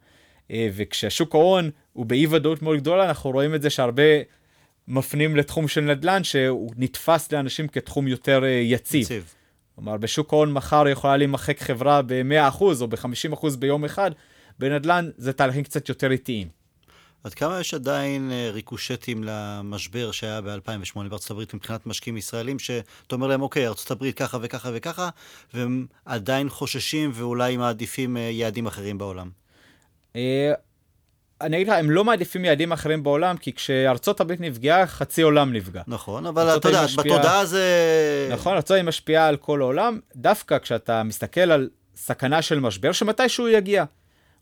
אה, 0.51 0.69
וכשהשוק 0.73 1.35
ההון 1.35 1.69
הוא 1.93 2.05
באי 2.05 2.27
ודאות 2.27 2.61
מאוד 2.61 2.77
גדולה, 2.77 3.05
אנחנו 3.05 3.31
רואים 3.31 3.55
את 3.55 3.61
זה 3.61 3.69
שהרבה 3.69 4.03
מפנים 4.87 5.35
לתחום 5.35 5.67
של 5.67 5.81
נדל"ן, 5.81 6.23
שהוא 6.23 6.71
נתפס 6.77 7.31
לאנשים 7.31 7.67
כתחום 7.67 8.07
יותר 8.07 8.43
אה, 8.43 8.49
יציב. 8.49 9.01
יציב. 9.01 9.33
כלומר, 9.75 9.97
בשוק 9.97 10.33
ההון 10.33 10.53
מחר 10.53 10.87
יכולה 10.87 11.17
להימחק 11.17 11.59
חברה 11.59 12.01
ב-100% 12.01 12.61
או 12.81 12.87
ב-50% 12.87 13.47
ביום 13.59 13.85
אחד, 13.85 14.11
בנדל"ן 14.59 15.09
זה 15.17 15.33
תהליכים 15.33 15.63
קצת 15.63 15.89
יותר 15.89 16.11
איטיים. 16.11 16.47
עד 17.23 17.33
כמה 17.33 17.59
יש 17.59 17.73
עדיין 17.73 18.31
אה, 18.31 18.49
ריקושטים 18.51 19.23
למשבר 19.23 20.11
שהיה 20.11 20.41
ב-2008 20.41 21.09
בארצות 21.09 21.31
הברית 21.31 21.53
מבחינת 21.53 21.85
משקיעים 21.85 22.17
ישראלים, 22.17 22.59
שאתה 22.59 23.15
אומר 23.15 23.27
להם, 23.27 23.41
אוקיי, 23.41 23.67
ארצות 23.67 23.91
הברית 23.91 24.17
ככה 24.17 24.37
וככה 24.41 24.69
וככה, 24.73 25.09
והם 25.53 25.85
עדיין 26.05 26.49
חוששים 26.49 27.11
ואולי 27.13 27.57
מעדיפים 27.57 28.17
אה, 28.17 28.21
יעדים 28.21 28.67
אחרים 28.67 28.97
בעולם? 28.97 29.29
אה, 31.41 31.47
אני 31.47 31.57
אגיד 31.57 31.67
לך, 31.67 31.73
הם 31.73 31.91
לא 31.91 32.03
מעדיפים 32.03 32.45
יעדים 32.45 32.71
אחרים 32.71 33.03
בעולם, 33.03 33.37
כי 33.37 33.53
כשארצות 33.53 34.21
הברית 34.21 34.41
נפגעה, 34.41 34.87
חצי 34.87 35.21
עולם 35.21 35.53
נפגע. 35.53 35.81
נכון, 35.87 36.25
אבל 36.25 36.57
אתה 36.57 36.69
יודע, 36.69 36.83
משפיע... 36.83 37.03
בתודעה 37.03 37.45
זה... 37.45 37.63
נכון, 38.31 38.53
ארצות 38.55 38.71
הברית 38.71 38.87
משפיעה 38.87 39.27
על 39.27 39.37
כל 39.37 39.61
העולם, 39.61 39.99
דווקא 40.15 40.57
כשאתה 40.59 41.03
מסתכל 41.03 41.51
על 41.51 41.69
סכנה 41.95 42.41
של 42.41 42.59
משבר, 42.59 42.91
שמתישהו 42.91 43.47
יגיע. 43.47 43.83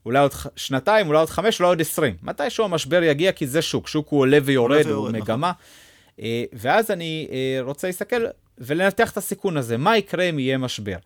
אולי 0.06 0.18
עוד 0.18 0.32
שנתיים, 0.56 1.06
אולי 1.08 1.18
עוד 1.18 1.30
חמש, 1.30 1.60
אולי 1.60 1.68
עוד 1.68 1.80
עשרים. 1.80 2.14
מתישהו 2.22 2.64
המשבר 2.64 3.02
יגיע, 3.02 3.32
כי 3.32 3.46
זה 3.46 3.62
שוק, 3.62 3.88
שוק 3.88 4.08
הוא 4.08 4.20
עולה 4.20 4.38
ויורד, 4.44 4.86
הוא 4.86 5.08
נכון. 5.08 5.16
מגמה. 5.16 5.52
נכון. 6.18 6.24
ואז 6.52 6.90
אני 6.90 7.28
רוצה 7.60 7.86
להסתכל 7.86 8.24
ולנתח 8.58 9.10
את 9.10 9.16
הסיכון 9.16 9.56
הזה, 9.56 9.76
מה 9.76 9.96
יקרה 9.96 10.24
אם 10.24 10.38
יהיה 10.38 10.58
משבר. 10.58 10.96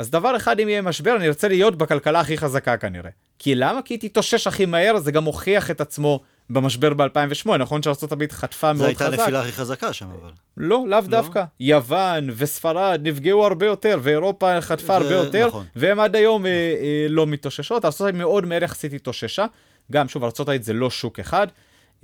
אז 0.00 0.10
דבר 0.10 0.36
אחד, 0.36 0.60
אם 0.60 0.68
יהיה 0.68 0.82
משבר, 0.82 1.16
אני 1.16 1.28
ארצה 1.28 1.48
להיות 1.48 1.76
בכלכלה 1.78 2.20
הכי 2.20 2.38
חזקה 2.38 2.76
כנראה. 2.76 3.10
כי 3.38 3.54
למה? 3.54 3.82
כי 3.82 3.94
היא 3.94 4.10
תתאושש 4.10 4.46
הכי 4.46 4.66
מהר, 4.66 4.98
זה 4.98 5.12
גם 5.12 5.24
הוכיח 5.24 5.70
את 5.70 5.80
עצמו 5.80 6.20
במשבר 6.50 6.94
ב-2008, 6.94 7.50
נכון 7.58 7.82
שארה"ב 7.82 8.26
חטפה 8.30 8.72
מאוד 8.72 8.88
חזק. 8.88 8.98
זו 8.98 9.04
הייתה 9.04 9.22
הנפילה 9.22 9.40
הכי 9.40 9.52
חזקה 9.52 9.92
שם 9.92 10.06
אבל. 10.20 10.30
לא, 10.56 10.84
לאו 10.86 10.98
לא? 11.00 11.00
דווקא. 11.00 11.44
יוון 11.60 12.30
וספרד 12.36 13.00
נפגעו 13.02 13.46
הרבה 13.46 13.66
יותר, 13.66 13.98
ואירופה 14.02 14.60
חטפה 14.60 14.96
הרבה 14.96 15.14
יותר, 15.14 15.46
נכון. 15.46 15.66
והם 15.76 16.00
עד 16.00 16.16
היום 16.16 16.42
נכון. 16.42 16.46
אה, 16.46 16.74
אה, 16.80 17.06
לא 17.08 17.26
מתאוששות. 17.26 17.84
ארה"ב 17.84 18.10
מאוד 18.10 18.46
מהר 18.46 18.64
יחסית 18.64 18.92
התאוששה. 18.92 19.46
גם, 19.92 20.08
שוב, 20.08 20.24
ארה"ב 20.24 20.62
זה 20.62 20.72
לא 20.72 20.90
שוק 20.90 21.20
אחד. 21.20 21.46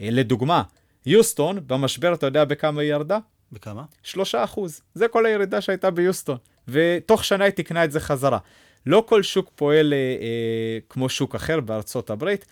אה, 0.01 0.09
לדוגמה, 0.11 0.63
יוסטון, 1.07 1.59
במשבר, 1.67 2.15
אתה 2.15 2.27
יודע 2.27 2.45
בכמה 2.45 2.83
היא 2.83 2.91
ירדה? 2.91 3.19
בכמה? 3.53 3.83
שלושה 4.03 4.45
אחוז. 4.45 4.81
זה 4.95 5.09
כל 5.09 5.27
הירידה 5.27 5.61
שהייתה 5.61 5.91
ביוסטון. 5.91 6.37
ותוך 6.69 7.25
שנה 7.25 7.45
היא 7.45 7.53
תקנה 7.53 7.85
את 7.85 7.93
זה 7.93 8.01
חזרה. 8.01 8.39
לא 8.87 9.05
כל 9.09 9.23
שוק 9.23 9.51
פועל 9.55 9.93
אה, 9.93 9.99
אה, 9.99 10.79
כמו 10.89 11.09
שוק 11.09 11.35
אחר 11.35 11.61
בארצות 11.61 12.11
הברית, 12.11 12.47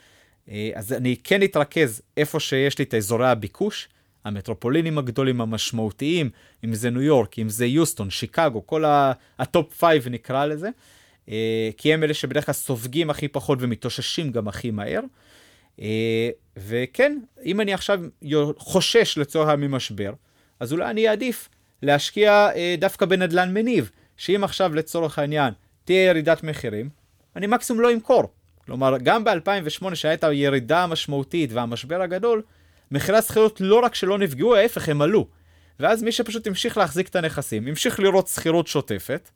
אה, 0.49 0.71
אז 0.75 0.93
אני 0.93 1.17
כן 1.25 1.43
אתרכז 1.43 2.03
איפה 2.17 2.41
שיש 2.41 2.79
לי 2.79 2.85
את 2.85 2.95
אזורי 2.95 3.29
הביקוש, 3.29 3.89
המטרופולינים 4.25 4.99
הגדולים 4.99 5.41
המשמעותיים, 5.41 6.31
אם 6.65 6.75
זה 6.75 6.91
ניו 6.91 7.03
יורק, 7.03 7.39
אם 7.39 7.49
זה 7.49 7.67
יוסטון, 7.67 8.11
שיקגו, 8.11 8.67
כל 8.67 8.85
ה 9.39 9.48
top 9.48 9.75
five 9.75 10.09
נקרא 10.09 10.47
לזה, 10.47 10.69
אה, 11.29 11.71
כי 11.77 11.95
הם 11.95 12.05
אלה 12.05 12.15
שבדרך 12.15 12.47
כלל 12.47 12.53
סופגים 12.53 13.11
הכי 13.11 13.29
פחות 13.29 13.59
ומתאוששים 13.63 14.33
גם 14.33 14.49
הכי 14.49 14.71
מהר. 14.71 15.01
אה, 15.81 16.31
וכן, 16.57 17.19
אם 17.45 17.61
אני 17.61 17.75
עכשיו 17.75 18.01
חושש 18.57 19.19
לצורך 19.19 19.49
ממשבר, 19.49 20.13
אז 20.61 20.73
אולי 20.73 20.91
אני 20.91 21.09
אעדיף 21.09 21.49
להשקיע 21.83 22.49
אה, 22.55 22.75
דווקא 22.79 23.07
בנדלן 23.07 23.55
מניב, 23.55 23.91
שאם 24.17 24.45
עכשיו 24.45 24.75
לצורך 24.75 25.19
העניין 25.19 25.55
תהיה 25.85 26.05
ירידת 26.05 26.43
מחירים, 26.43 26.89
אני 27.37 27.47
מקסימום 27.47 27.83
לא 27.83 27.93
אמכור. 27.93 28.23
כלומר, 28.67 28.99
גם 28.99 29.25
ב-2008 29.25 29.95
שהייתה 29.95 30.27
הירידה 30.27 30.83
המשמעותית 30.83 31.53
והמשבר 31.53 32.03
הגדול, 32.03 32.43
מחירי 32.91 33.19
השכירות 33.19 33.61
לא 33.61 33.81
רק 33.85 33.95
שלא 33.95 34.19
נפגעו, 34.19 34.55
ההפך, 34.57 34.89
הם 34.89 35.03
עלו. 35.03 35.27
ואז 35.81 36.03
מי 36.03 36.13
שפשוט 36.13 36.47
המשיך 36.47 36.79
להחזיק 36.79 37.09
את 37.09 37.17
הנכסים, 37.17 37.67
המשיך 37.67 38.01
לראות 38.01 38.29
שכירות 38.29 38.67
שוטפת, 38.67 39.31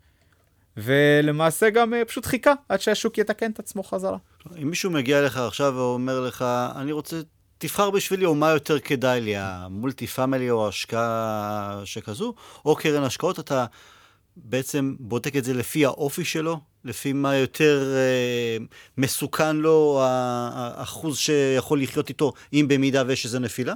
ולמעשה 0.77 1.71
גם 1.71 1.95
אה, 1.95 2.05
פשוט 2.05 2.27
חיכה 2.27 2.53
עד 2.69 2.81
שהשוק 2.81 3.19
יתקן 3.19 3.51
את 3.51 3.59
עצמו 3.59 3.83
חזרה. 3.83 4.19
אם 4.63 4.69
מישהו 4.71 4.91
מגיע 4.91 5.19
אליך 5.19 5.37
עכשיו 5.37 5.73
ואומר 5.77 6.21
לך, 6.21 6.45
אני 6.77 6.93
רוצה, 6.93 7.17
תבחר 7.59 7.91
בשבילי 7.91 8.25
או 8.25 8.35
מה 8.35 8.51
יותר 8.51 8.79
כדאי 8.79 9.21
לי, 9.21 9.37
המולטי 9.37 10.07
פאמילי 10.07 10.51
או 10.51 10.69
השקעה 10.69 11.81
שכזו, 11.85 12.35
או 12.65 12.77
קרן 12.77 13.03
השקעות, 13.03 13.41
אתה 13.41 13.67
בעצם 14.45 14.95
בודק 15.01 15.37
את 15.37 15.45
זה 15.45 15.55
לפי 15.55 15.85
האופי 15.85 16.25
שלו, 16.25 16.61
לפי 16.85 17.13
מה 17.13 17.37
יותר 17.37 17.95
אה, 17.97 18.65
מסוכן 18.99 19.57
לו, 19.57 20.01
האחוז 20.03 21.19
שיכול 21.19 21.83
לחיות 21.83 22.09
איתו, 22.09 22.33
אם 22.53 22.67
במידה 22.69 23.03
ויש 23.07 23.25
איזו 23.25 23.39
נפילה? 23.39 23.75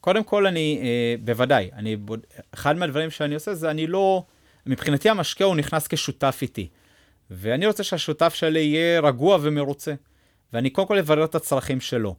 קודם 0.00 0.24
כל, 0.24 0.46
אני, 0.46 0.80
אה, 0.82 1.14
בוודאי, 1.24 1.70
אני, 1.72 1.96
בוד... 1.96 2.20
אחד 2.54 2.76
מהדברים 2.76 3.10
שאני 3.10 3.34
עושה 3.34 3.54
זה 3.54 3.70
אני 3.70 3.86
לא, 3.86 4.24
מבחינתי 4.66 5.08
המשקה 5.08 5.44
הוא 5.44 5.56
נכנס 5.56 5.88
כשותף 5.88 6.38
איתי. 6.42 6.68
ואני 7.30 7.66
רוצה 7.66 7.82
שהשותף 7.82 8.34
שלי 8.34 8.60
יהיה 8.60 9.00
רגוע 9.00 9.38
ומרוצה. 9.42 9.94
ואני 10.52 10.70
קודם 10.70 10.88
כל 10.88 10.98
אברר 10.98 11.24
את 11.24 11.34
הצרכים 11.34 11.80
שלו, 11.80 12.16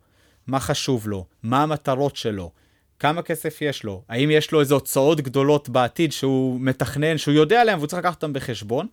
מה 0.48 0.60
חשוב 0.60 1.08
לו, 1.08 1.26
מה 1.44 1.64
המטרות 1.64 2.16
שלו, 2.16 2.52
כמה 3.00 3.22
כסף 3.22 3.62
יש 3.62 3.84
לו, 3.84 4.02
האם 4.10 4.32
יש 4.32 4.52
לו 4.52 4.60
איזה 4.60 4.74
הוצאות 4.74 5.22
גדולות 5.22 5.70
בעתיד 5.70 6.12
שהוא 6.12 6.62
מתכנן, 6.62 7.18
שהוא 7.18 7.34
יודע 7.34 7.62
עליהן 7.62 7.78
והוא 7.78 7.88
צריך 7.88 8.00
לקחת 8.00 8.24
אותן 8.24 8.34
בחשבון. 8.34 8.88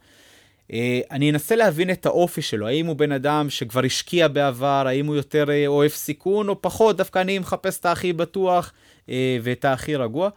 אה, 0.73 1.01
אני 1.11 1.31
אנסה 1.31 1.57
להבין 1.57 1.91
את 1.91 2.07
האופי 2.07 2.43
שלו, 2.43 2.67
האם 2.67 2.87
הוא 2.87 2.97
בן 2.97 3.13
אדם 3.13 3.51
שכבר 3.51 3.85
השקיע 3.85 4.29
בעבר, 4.29 4.85
האם 4.87 5.07
הוא 5.07 5.17
יותר 5.17 5.51
אה, 5.51 5.67
אוהב 5.67 5.91
סיכון 5.91 6.49
או 6.49 6.63
פחות, 6.63 6.97
דווקא 6.97 7.19
אני 7.19 7.39
מחפש 7.39 7.81
את 7.81 7.87
הכי 7.87 8.13
בטוח 8.13 8.73
אה, 9.09 9.39
ואת 9.43 9.65
הכי 9.65 9.97
רגוע, 9.97 10.31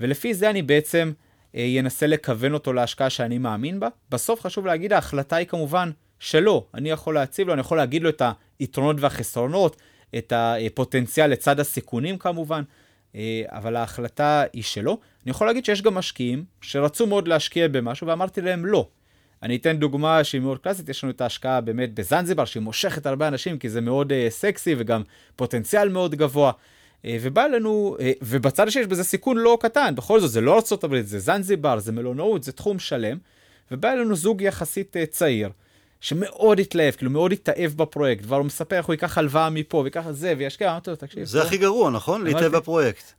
ולפי 0.00 0.34
זה 0.34 0.50
אני 0.50 0.62
בעצם 0.62 1.12
אנסה 1.80 2.06
לכוון 2.06 2.54
אותו 2.54 2.72
להשקעה 2.72 3.10
שאני 3.10 3.38
מאמין 3.38 3.80
בה. 3.80 3.88
בסוף 4.10 4.40
חשוב 4.40 4.66
להגיד, 4.66 4.92
ההחלטה 4.92 5.36
היא 5.36 5.46
כמובן 5.46 5.90
שלו, 6.18 6.66
אני 6.74 6.90
יכול 6.90 7.14
להציב 7.14 7.46
לו, 7.46 7.52
אני 7.52 7.60
יכול 7.60 7.78
להגיד 7.78 8.02
לו 8.02 8.08
את 8.08 8.22
היתרונות 8.58 8.96
והחסרונות, 9.00 9.76
את 10.18 10.32
הפוטנציאל 10.36 11.30
לצד 11.30 11.60
הסיכונים 11.60 12.18
כמובן. 12.18 12.62
אה, 13.16 13.42
אבל 13.46 13.76
ההחלטה 13.76 14.44
היא 14.52 14.62
שלא. 14.62 14.98
אני 15.24 15.30
יכול 15.30 15.46
להגיד 15.46 15.64
שיש 15.64 15.82
גם 15.82 15.94
משקיעים 15.94 16.44
שרצו 16.60 17.06
מאוד 17.06 17.28
להשקיע 17.28 17.68
במשהו 17.68 18.06
ואמרתי 18.06 18.40
להם 18.40 18.66
לא. 18.66 18.88
אני 19.42 19.56
אתן 19.56 19.76
דוגמה 19.76 20.24
שהיא 20.24 20.40
מאוד 20.40 20.58
קלאסית, 20.58 20.88
יש 20.88 21.04
לנו 21.04 21.10
את 21.12 21.20
ההשקעה 21.20 21.60
באמת 21.60 21.94
בזנזיבר, 21.94 22.44
שהיא 22.44 22.62
מושכת 22.62 23.06
הרבה 23.06 23.28
אנשים 23.28 23.58
כי 23.58 23.68
זה 23.68 23.80
מאוד 23.80 24.12
uh, 24.12 24.14
סקסי 24.30 24.74
וגם 24.78 25.02
פוטנציאל 25.36 25.88
מאוד 25.88 26.14
גבוה. 26.14 26.52
Uh, 26.52 27.06
ובא 27.20 27.46
לנו, 27.46 27.96
uh, 27.98 28.02
ובצד 28.22 28.68
השני 28.68 28.82
יש 28.82 28.88
בזה 28.88 29.04
סיכון 29.04 29.36
לא 29.36 29.58
קטן, 29.60 29.94
בכל 29.96 30.20
זאת 30.20 30.30
זה 30.30 30.40
לא 30.40 30.52
ארה"ב, 30.52 31.00
זה 31.00 31.18
זנזיבר, 31.18 31.78
זה 31.78 31.92
מלונאות, 31.92 32.42
זה 32.42 32.52
תחום 32.52 32.78
שלם. 32.78 33.18
ובא 33.70 33.92
אלינו 33.92 34.16
זוג 34.16 34.42
יחסית 34.42 34.96
uh, 34.96 35.06
צעיר, 35.10 35.50
שמאוד 36.02 36.60
התלהב, 36.60 36.94
כאילו 36.94 37.10
מאוד 37.10 37.32
התאהב 37.32 37.72
בפרויקט, 37.76 38.22
כבר 38.22 38.36
הוא 38.36 38.46
מספר 38.46 38.76
איך 38.76 38.86
הוא 38.86 38.92
ייקח 38.92 39.18
הלוואה 39.18 39.50
מפה, 39.50 39.78
ויקח 39.78 40.10
זה, 40.10 40.34
וישקיע, 40.38 40.70
אמרתי 40.70 40.90
לו, 40.90 40.96
תקשיב. 40.96 41.24
זה 41.24 41.42
הכי 41.42 41.58
גרוע, 41.58 41.90
נכון? 41.90 42.24
להתאהב 42.24 42.56
בפרויקט. 42.56 43.12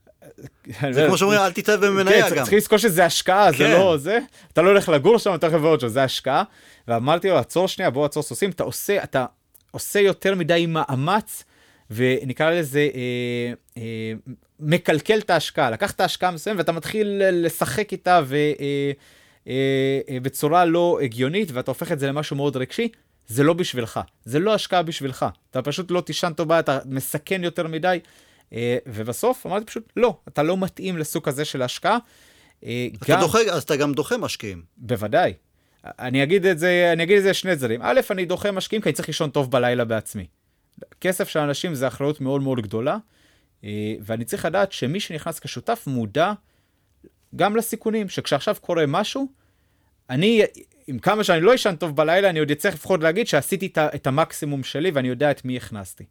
זה 0.92 1.06
כמו 1.08 1.18
שאומרים, 1.18 1.40
אל 1.40 1.52
תתאהב 1.52 1.86
במניה 1.86 2.30
כן, 2.30 2.36
גם. 2.36 2.44
צריך 2.44 2.54
לזכור 2.54 2.78
שזה 2.78 3.06
השקעה, 3.06 3.52
זה 3.52 3.58
כן. 3.58 3.72
לא 3.72 3.98
זה. 3.98 4.20
אתה 4.54 4.62
לא 4.62 4.70
הולך 4.70 4.90
לגור 4.90 5.18
שם, 5.20 5.36
אתה 5.36 5.48
לבוא 5.48 5.80
שם, 5.80 5.88
זה 5.88 6.04
השקעה. 6.04 6.44
ואמרתי 6.88 7.30
לו, 7.30 7.38
עצור 7.38 7.68
שנייה, 7.68 7.90
בוא 7.90 8.06
עצור 8.06 8.24
סוסים, 8.24 8.50
אתה 8.50 8.64
עושה, 8.64 9.04
אתה 9.04 9.26
עושה 9.72 10.00
יותר 10.00 10.36
מדי 10.36 10.66
מאמץ, 10.66 11.44
ונקרא 11.92 12.52
לזה, 12.52 12.90
אה, 12.96 13.54
אה, 13.78 14.14
מקלקל 14.60 15.20
את 15.20 15.30
ההשקעה. 15.30 15.70
לקח 15.70 15.92
את 15.92 16.00
ההשקעה 16.00 16.32
מסוימת 16.32 16.60
ואתה 16.60 16.72
מתחיל 16.72 17.22
לשחק 17.32 17.92
איתה, 17.92 18.22
ו... 18.26 18.38
אה, 19.48 19.54
אה, 20.10 20.20
בצורה 20.20 20.66
לא 20.66 21.00
הגיונית, 21.02 21.52
ואתה 21.52 21.72
הופך 21.72 21.92
את 21.92 22.00
זה 22.00 22.08
למשהו 22.08 22.36
מאוד 22.36 22.58
רגשי, 22.58 22.90
זה 23.28 23.44
לא 23.44 23.54
בשבילך. 23.54 24.00
זה 24.26 24.40
לא 24.40 24.54
השקעה 24.54 24.84
בשבילך. 24.84 25.26
אתה 25.52 25.62
פשוט 25.62 25.92
לא 25.92 26.02
תישן 26.02 26.34
טובה, 26.34 26.60
אתה 26.60 26.80
מסכן 26.86 27.44
יותר 27.44 27.68
מדי. 27.68 28.00
אה, 28.54 28.78
ובסוף 28.86 29.46
אמרתי 29.46 29.66
פשוט, 29.66 29.94
לא, 29.96 30.18
אתה 30.28 30.44
לא 30.44 30.58
מתאים 30.58 30.98
לסוג 30.98 31.30
הזה 31.30 31.46
של 31.46 31.62
השקעה. 31.62 31.98
אה, 32.66 32.88
גם... 33.08 33.20
דוחה, 33.20 33.40
אז 33.40 33.64
אתה 33.64 33.76
גם 33.76 33.94
דוחה 33.94 34.18
משקיעים. 34.18 34.64
בוודאי. 34.78 35.34
אני 35.86 36.24
אגיד 36.24 36.46
את 36.46 36.60
זה, 36.60 36.90
אני 36.94 37.04
אגיד 37.04 37.18
את 37.18 37.24
זה 37.24 37.34
שני 37.34 37.56
צדדים. 37.56 37.80
א', 37.84 38.00
אני 38.12 38.26
דוחה 38.26 38.52
משקיעים 38.52 38.82
כי 38.82 38.90
אני 38.90 38.94
צריך 38.94 39.08
לישון 39.08 39.30
טוב 39.30 39.52
בלילה 39.52 39.86
בעצמי. 39.86 40.26
כסף 41.02 41.30
של 41.30 41.40
אנשים 41.40 41.76
זה 41.76 41.88
אחריות 41.88 42.22
מאוד 42.22 42.42
מאוד 42.42 42.60
גדולה, 42.62 42.98
ואני 44.02 44.26
צריך 44.26 44.46
לדעת 44.46 44.72
שמי 44.72 45.00
שנכנס 45.00 45.40
כשותף 45.40 45.84
מודע 45.88 46.34
גם 47.36 47.56
לסיכונים, 47.56 48.10
שכשעכשיו 48.10 48.56
קורה 48.62 48.86
משהו, 48.88 49.28
אני, 50.10 50.42
עם 50.88 51.00
כמה 51.00 51.24
שאני 51.24 51.42
לא 51.42 51.56
אשן 51.56 51.76
טוב 51.76 51.96
בלילה, 51.96 52.30
אני 52.30 52.40
עוד 52.40 52.52
אצטרך 52.52 52.74
לפחות 52.74 53.04
להגיד 53.04 53.28
שעשיתי 53.28 53.70
את 53.78 54.08
המקסימום 54.08 54.64
שלי 54.64 54.92
ואני 54.92 55.08
יודע 55.08 55.32
את 55.32 55.46
מי 55.46 55.58
הכנסתי. 55.58 56.04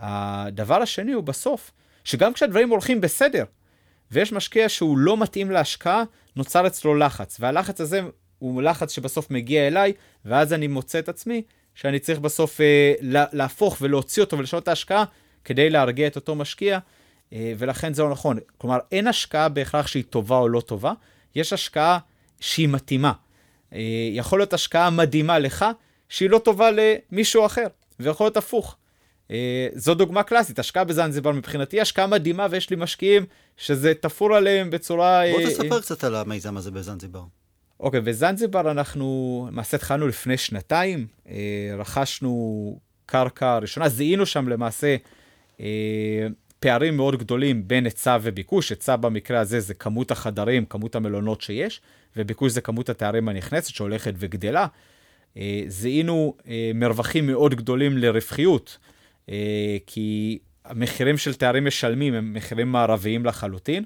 הדבר 0.00 0.82
השני 0.82 1.12
הוא 1.12 1.24
בסוף, 1.24 1.72
שגם 2.04 2.32
כשהדברים 2.32 2.70
הולכים 2.70 3.00
בסדר, 3.00 3.44
ויש 4.10 4.32
משקיע 4.32 4.68
שהוא 4.68 4.98
לא 4.98 5.16
מתאים 5.16 5.50
להשקעה, 5.50 6.02
נוצר 6.36 6.66
אצלו 6.66 6.94
לחץ, 6.94 7.36
והלחץ 7.40 7.80
הזה 7.80 8.00
הוא 8.38 8.62
לחץ 8.62 8.92
שבסוף 8.92 9.30
מגיע 9.30 9.66
אליי, 9.66 9.92
ואז 10.24 10.52
אני 10.52 10.66
מוצא 10.66 10.98
את 10.98 11.08
עצמי 11.08 11.42
שאני 11.74 11.98
צריך 11.98 12.18
בסוף 12.18 12.60
אה, 12.60 12.94
להפוך 13.32 13.76
ולהוציא 13.80 14.22
אותו 14.22 14.38
ולשנות 14.38 14.62
את 14.62 14.68
ההשקעה 14.68 15.04
כדי 15.44 15.70
להרגיע 15.70 16.06
את 16.06 16.16
אותו 16.16 16.34
משקיע, 16.34 16.78
ולכן 17.32 17.94
זה 17.94 18.02
לא 18.02 18.10
נכון. 18.10 18.38
כלומר, 18.58 18.78
אין 18.92 19.06
השקעה 19.06 19.48
בהכרח 19.48 19.86
שהיא 19.86 20.04
טובה 20.10 20.38
או 20.38 20.48
לא 20.48 20.60
טובה, 20.60 20.92
יש 21.34 21.52
השקעה 21.52 21.98
שהיא 22.40 22.68
מתאימה. 22.68 23.12
אה, 23.72 23.80
יכול 24.12 24.38
להיות 24.38 24.52
השקעה 24.52 24.90
מדהימה 24.90 25.38
לך, 25.38 25.64
שהיא 26.08 26.30
לא 26.30 26.38
טובה 26.38 26.70
למישהו 26.70 27.46
אחר, 27.46 27.66
ויכול 28.00 28.24
להיות 28.24 28.36
הפוך. 28.36 28.76
אה, 29.30 29.68
זו 29.74 29.94
דוגמה 29.94 30.22
קלאסית, 30.22 30.58
השקעה 30.58 30.84
בזנזיבר 30.84 31.32
מבחינתי 31.32 31.80
השקעה 31.80 32.06
מדהימה, 32.06 32.46
ויש 32.50 32.70
לי 32.70 32.76
משקיעים 32.76 33.24
שזה 33.56 33.94
תפור 33.94 34.34
עליהם 34.34 34.70
בצורה... 34.70 35.22
בוא 35.32 35.48
תספר 35.48 35.80
קצת 35.80 36.04
על 36.04 36.14
המיזם 36.14 36.56
הזה 36.56 36.70
בזנזיבר. 36.70 37.22
אוקיי, 37.80 38.00
בזנזיבר 38.00 38.70
אנחנו 38.70 39.48
למעשה 39.52 39.76
התחלנו 39.76 40.08
לפני 40.08 40.36
שנתיים, 40.36 41.06
רכשנו 41.78 42.78
קרקע 43.06 43.58
ראשונה, 43.58 43.88
זיהינו 43.88 44.26
שם 44.26 44.48
למעשה 44.48 44.96
פערים 46.66 46.96
מאוד 46.96 47.16
גדולים 47.16 47.68
בין 47.68 47.84
היצע 47.84 48.18
וביקוש, 48.22 48.70
היצע 48.70 48.96
במקרה 48.96 49.40
הזה 49.40 49.60
זה 49.60 49.74
כמות 49.74 50.10
החדרים, 50.10 50.64
כמות 50.64 50.96
המלונות 50.96 51.40
שיש, 51.40 51.80
וביקוש 52.16 52.52
זה 52.52 52.60
כמות 52.60 52.88
התארים 52.88 53.28
הנכנסת 53.28 53.74
שהולכת 53.74 54.14
וגדלה. 54.18 54.66
אה, 55.36 55.62
זיהינו 55.66 56.34
אה, 56.48 56.70
מרווחים 56.74 57.26
מאוד 57.26 57.54
גדולים 57.54 57.98
לרווחיות, 57.98 58.78
אה, 59.28 59.76
כי 59.86 60.38
המחירים 60.64 61.18
שתיירים 61.18 61.64
משלמים 61.64 62.14
הם 62.14 62.32
מחירים 62.32 62.72
מערביים 62.72 63.26
לחלוטין. 63.26 63.84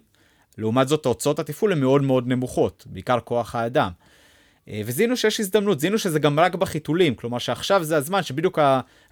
לעומת 0.58 0.88
זאת, 0.88 1.06
ההוצאות 1.06 1.38
התפעול 1.38 1.72
הן 1.72 1.80
מאוד 1.80 2.02
מאוד 2.02 2.28
נמוכות, 2.28 2.84
בעיקר 2.86 3.20
כוח 3.20 3.54
האדם. 3.54 3.90
אה, 4.70 4.80
וזיהינו 4.84 5.16
שיש 5.16 5.40
הזדמנות, 5.40 5.80
זיהינו 5.80 5.98
שזה 5.98 6.18
גם 6.18 6.40
רק 6.40 6.54
בחיתולים, 6.54 7.14
כלומר 7.14 7.38
שעכשיו 7.38 7.84
זה 7.84 7.96
הזמן 7.96 8.22
שבדיוק 8.22 8.58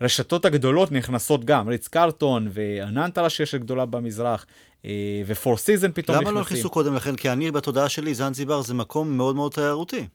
הרשתות 0.00 0.44
הגדולות 0.44 0.92
נכנסות 0.92 1.44
גם, 1.44 1.68
ריץ 1.68 1.88
קרלטון 1.88 2.48
ואננטרה 2.50 3.30
שיש 3.30 3.54
גדולה 3.54 3.86
במזרח, 3.86 4.46
אה, 4.84 4.90
ופור 5.26 5.56
סיזנס 5.56 5.92
פתאום 5.94 6.16
למה 6.16 6.22
נכנסים. 6.22 6.34
לא 6.34 6.40
נכנסו 6.40 6.70
קודם 6.70 6.94
לכן? 6.94 7.16
כי 7.16 7.30
אני 7.30 7.50
בתודעה 7.50 7.88
שלי, 7.88 8.14
זנזיבר 8.14 8.62
זה 8.62 8.74
מקום 8.74 9.16
מאוד 9.16 9.36
מאוד 9.36 9.52
תיירותי. 9.52 10.06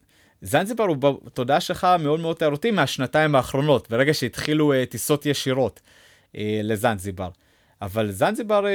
זנזיבר 0.41 0.83
הוא 0.83 0.97
בתודעה 0.97 1.59
שלך 1.59 1.87
מאוד 1.99 2.19
מאוד 2.19 2.35
תיירותי 2.35 2.71
מהשנתיים 2.71 3.35
האחרונות, 3.35 3.89
ברגע 3.89 4.13
שהתחילו 4.13 4.73
uh, 4.73 4.75
טיסות 4.89 5.25
ישירות 5.25 5.81
לזנזיבר. 6.63 7.29
אבל 7.81 8.11
זנזיבר... 8.11 8.63
Uh, 8.63 8.67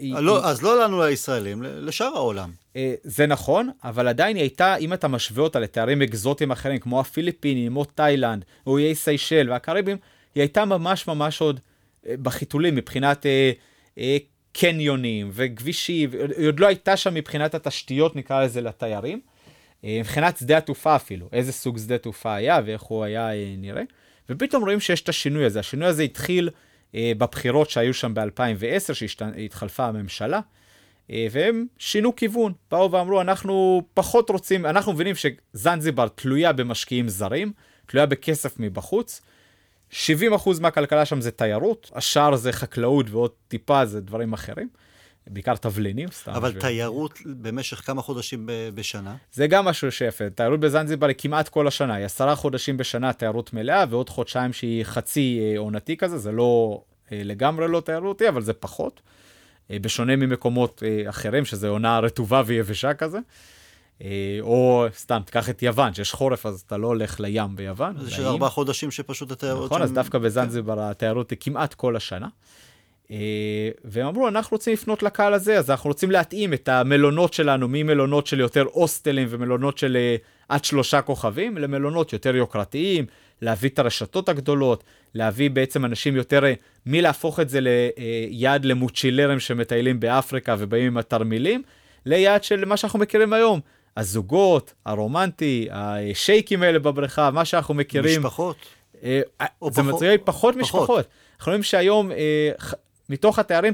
לא, 0.00 0.38
היא... 0.38 0.44
אז 0.44 0.62
לא 0.62 0.84
לנו 0.84 1.02
הישראלים, 1.02 1.62
לשאר 1.62 2.06
העולם. 2.14 2.50
Uh, 2.72 2.76
זה 3.02 3.26
נכון, 3.26 3.70
אבל 3.84 4.08
עדיין 4.08 4.36
היא 4.36 4.42
הייתה, 4.42 4.76
אם 4.76 4.92
אתה 4.92 5.08
משווה 5.08 5.42
אותה 5.42 5.60
לתארים 5.60 6.02
אקזוטיים 6.02 6.50
אחרים, 6.50 6.78
כמו 6.78 7.00
הפיליפינים, 7.00 7.76
או 7.76 7.84
תאילנד, 7.84 8.44
או 8.66 8.78
איי 8.78 8.94
סיישל 8.94 9.50
והקריבים, 9.50 9.96
היא 10.34 10.40
הייתה 10.40 10.64
ממש 10.64 11.06
ממש 11.06 11.40
עוד 11.40 11.60
uh, 11.60 12.08
בחיתולים 12.22 12.74
מבחינת 12.74 13.26
uh, 13.26 13.98
uh, 13.98 14.00
קניונים 14.52 15.30
וכבישים, 15.32 16.10
היא 16.36 16.48
עוד 16.48 16.60
לא 16.60 16.66
הייתה 16.66 16.96
שם 16.96 17.14
מבחינת 17.14 17.54
התשתיות, 17.54 18.16
נקרא 18.16 18.44
לזה, 18.44 18.60
לתיירים. 18.60 19.20
מבחינת 19.84 20.36
שדה 20.36 20.58
התעופה 20.58 20.96
אפילו, 20.96 21.28
איזה 21.32 21.52
סוג 21.52 21.78
שדה 21.78 21.98
תעופה 21.98 22.34
היה 22.34 22.60
ואיך 22.64 22.82
הוא 22.82 23.04
היה 23.04 23.30
נראה. 23.58 23.82
ופתאום 24.30 24.64
רואים 24.64 24.80
שיש 24.80 25.00
את 25.00 25.08
השינוי 25.08 25.44
הזה. 25.44 25.60
השינוי 25.60 25.88
הזה 25.88 26.02
התחיל 26.02 26.48
אה, 26.48 26.54
בבחירות 26.96 27.70
שהיו 27.70 27.94
שם 27.94 28.14
ב-2010, 28.14 28.94
שהתחלפה 28.94 29.86
הממשלה, 29.86 30.40
אה, 31.10 31.26
והם 31.30 31.66
שינו 31.78 32.16
כיוון. 32.16 32.52
באו 32.70 32.92
ואמרו, 32.92 33.20
אנחנו 33.20 33.82
פחות 33.94 34.30
רוצים, 34.30 34.66
אנחנו 34.66 34.92
מבינים 34.92 35.14
שזנזיבר 35.14 36.08
תלויה 36.08 36.52
במשקיעים 36.52 37.08
זרים, 37.08 37.52
תלויה 37.86 38.06
בכסף 38.06 38.54
מבחוץ. 38.58 39.20
70% 39.92 39.96
מהכלכלה 40.60 41.04
שם 41.04 41.20
זה 41.20 41.30
תיירות, 41.30 41.90
השאר 41.94 42.36
זה 42.36 42.52
חקלאות 42.52 43.10
ועוד 43.10 43.30
טיפה 43.48 43.86
זה 43.86 44.00
דברים 44.00 44.32
אחרים. 44.32 44.68
בעיקר 45.30 45.56
תבלינים, 45.56 46.08
סתם. 46.10 46.32
אבל 46.32 46.48
בשביל... 46.48 46.60
תיירות 46.60 47.18
במשך 47.26 47.86
כמה 47.86 48.02
חודשים 48.02 48.48
בשנה? 48.74 49.16
זה 49.32 49.46
גם 49.46 49.64
משהו 49.64 49.92
שיפה. 49.92 50.30
תיירות 50.30 50.60
בזנזיבר 50.60 51.06
היא 51.06 51.16
כמעט 51.18 51.48
כל 51.48 51.68
השנה, 51.68 51.94
היא 51.94 52.04
עשרה 52.04 52.36
חודשים 52.36 52.76
בשנה 52.76 53.12
תיירות 53.12 53.52
מלאה, 53.52 53.84
ועוד 53.90 54.08
חודשיים 54.08 54.52
שהיא 54.52 54.84
חצי 54.84 55.40
אה, 55.42 55.58
עונתי 55.58 55.96
כזה, 55.96 56.18
זה 56.18 56.32
לא 56.32 56.82
אה, 57.12 57.20
לגמרי 57.24 57.68
לא 57.68 57.80
תיירותי, 57.80 58.28
אבל 58.28 58.42
זה 58.42 58.52
פחות. 58.52 59.00
אה, 59.70 59.78
בשונה 59.78 60.16
ממקומות 60.16 60.82
אחרים, 61.08 61.44
שזה 61.44 61.68
עונה 61.68 61.98
רטובה 61.98 62.42
ויבשה 62.46 62.94
כזה. 62.94 63.18
או 64.40 64.86
סתם, 64.96 65.20
תיקח 65.26 65.50
את 65.50 65.62
יוון, 65.62 65.94
שיש 65.94 66.12
חורף, 66.12 66.46
אז 66.46 66.60
אתה 66.66 66.76
לא 66.76 66.86
הולך 66.86 67.20
לים 67.20 67.56
ביוון. 67.56 68.00
זה 68.00 68.10
של 68.10 68.26
ארבעה 68.26 68.50
חודשים 68.50 68.90
שפשוט 68.90 69.30
התיירות... 69.30 69.64
נכון, 69.64 69.78
שם... 69.78 69.84
אז 69.84 69.92
דווקא 69.92 70.18
בזנזיבר 70.18 70.80
התיירות 70.80 71.30
היא 71.30 71.38
כמעט 71.40 71.74
כל 71.74 71.96
השנה. 71.96 72.28
אה, 73.10 73.70
והם 73.84 74.06
אמרו, 74.06 74.28
אנחנו 74.28 74.54
רוצים 74.54 74.72
לפנות 74.72 75.02
לקהל 75.02 75.34
הזה, 75.34 75.58
אז 75.58 75.70
אנחנו 75.70 75.88
רוצים 75.88 76.10
להתאים 76.10 76.52
את 76.52 76.68
המלונות 76.68 77.32
שלנו 77.32 77.66
ממלונות 77.68 78.26
של 78.26 78.40
יותר 78.40 78.64
הוסטלים 78.72 79.28
ומלונות 79.30 79.78
של 79.78 79.96
אה, 79.96 80.16
עד 80.48 80.64
שלושה 80.64 81.02
כוכבים, 81.02 81.58
למלונות 81.58 82.12
יותר 82.12 82.36
יוקרתיים, 82.36 83.06
להביא 83.42 83.68
את 83.68 83.78
הרשתות 83.78 84.28
הגדולות, 84.28 84.84
להביא 85.14 85.50
בעצם 85.50 85.84
אנשים 85.84 86.16
יותר, 86.16 86.44
אה, 86.44 86.52
מלהפוך 86.86 87.40
את 87.40 87.48
זה 87.48 87.60
ליעד 87.62 88.64
למוצ'ילרים 88.64 89.40
שמטיילים 89.40 90.00
באפריקה 90.00 90.56
ובאים 90.58 90.86
עם 90.86 90.96
התרמילים, 90.96 91.62
ליעד 92.06 92.44
של 92.44 92.64
מה 92.64 92.76
שאנחנו 92.76 92.98
מכירים 92.98 93.32
היום. 93.32 93.60
הזוגות, 93.96 94.72
הרומנטי, 94.86 95.68
השייקים 95.70 96.62
האלה 96.62 96.78
בבריכה, 96.78 97.30
מה 97.30 97.44
שאנחנו 97.44 97.74
מכירים. 97.74 98.20
משפחות. 98.20 98.56
זה 99.02 99.22
פחות, 99.58 99.78
מצריך 99.78 100.20
פחות 100.24 100.56
משפחות. 100.56 101.06
אנחנו 101.38 101.50
רואים 101.50 101.62
שהיום 101.62 102.10
מתוך 103.08 103.38
התארים 103.38 103.72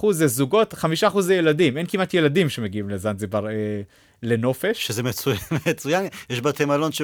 95% 0.00 0.12
זה 0.12 0.26
זוגות, 0.26 0.74
5% 0.74 1.20
זה 1.20 1.34
ילדים. 1.34 1.76
אין 1.76 1.86
כמעט 1.86 2.14
ילדים 2.14 2.48
שמגיעים 2.48 2.88
לזנזיבר 2.88 3.48
אה, 3.48 3.52
לנופש. 4.22 4.86
שזה 4.86 5.02
מצוין, 5.02 5.38
מצוין. 5.68 6.06
יש 6.30 6.40
בתי 6.40 6.64
מלון 6.64 6.92
ש... 6.92 7.02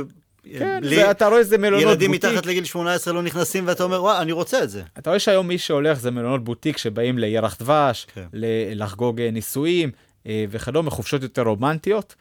כן, 0.59 0.81
לי, 0.83 0.96
זה, 0.96 1.11
אתה 1.11 1.26
רואה 1.26 1.38
איזה 1.38 1.59
מלונות 1.59 1.83
ילדים 1.83 2.11
בוטיק. 2.11 2.24
ילדים 2.24 2.38
מתחת 2.38 2.46
לגיל 2.46 2.64
18 2.64 3.14
לא 3.14 3.22
נכנסים 3.22 3.66
ואתה 3.66 3.83
אומר, 3.83 4.03
וואי, 4.03 4.22
אני 4.22 4.33
רוצה 4.33 4.62
את 4.62 4.70
זה. 4.70 4.83
אתה 4.98 5.11
רואה 5.11 5.18
שהיום 5.18 5.48
מי 5.48 5.59
שהולך 5.59 6.00
זה 6.00 6.11
מלונות 6.11 6.44
בוטיק 6.44 6.76
שבאים 6.76 7.18
לירח 7.18 7.57
דבש, 7.61 8.07
כן. 8.14 8.26
לחגוג 8.74 9.20
אה, 9.20 9.31
נישואים 9.31 9.90
אה, 10.26 10.44
וכדומה, 10.50 10.90
חופשות 10.90 11.22
יותר 11.22 11.42
רומנטיות. 11.42 12.14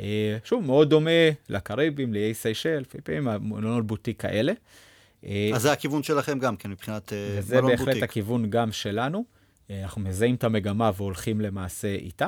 אה, 0.00 0.36
שוב, 0.44 0.64
מאוד 0.64 0.90
דומה 0.90 1.10
לקריבים, 1.48 2.14
לאיי 2.14 2.34
סיישל, 2.34 2.82
לפעמים 2.98 3.28
מלונות 3.40 3.86
בוטיק 3.86 4.20
כאלה. 4.20 4.52
אה, 5.24 5.50
אז 5.54 5.62
זה 5.62 5.72
הכיוון 5.72 6.02
שלכם 6.02 6.38
גם 6.38 6.56
כן, 6.56 6.70
מבחינת 6.70 7.12
מלון 7.12 7.62
בוטיק. 7.62 7.80
וזה 7.80 7.86
בהחלט 7.86 8.02
הכיוון 8.02 8.50
גם 8.50 8.72
שלנו. 8.72 9.24
אה, 9.70 9.82
אנחנו 9.82 10.00
מזהים 10.00 10.34
את 10.34 10.44
המגמה 10.44 10.90
והולכים 10.96 11.40
למעשה 11.40 11.88
איתה. 11.88 12.26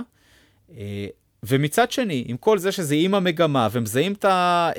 אה, 0.77 1.07
ומצד 1.43 1.93
שני, 1.93 2.25
עם 2.29 2.37
כל 2.37 2.59
זה 2.59 2.73
שזה 2.73 2.95
עם 2.95 3.15
המגמה 3.15 3.69
ומזהים 3.73 4.15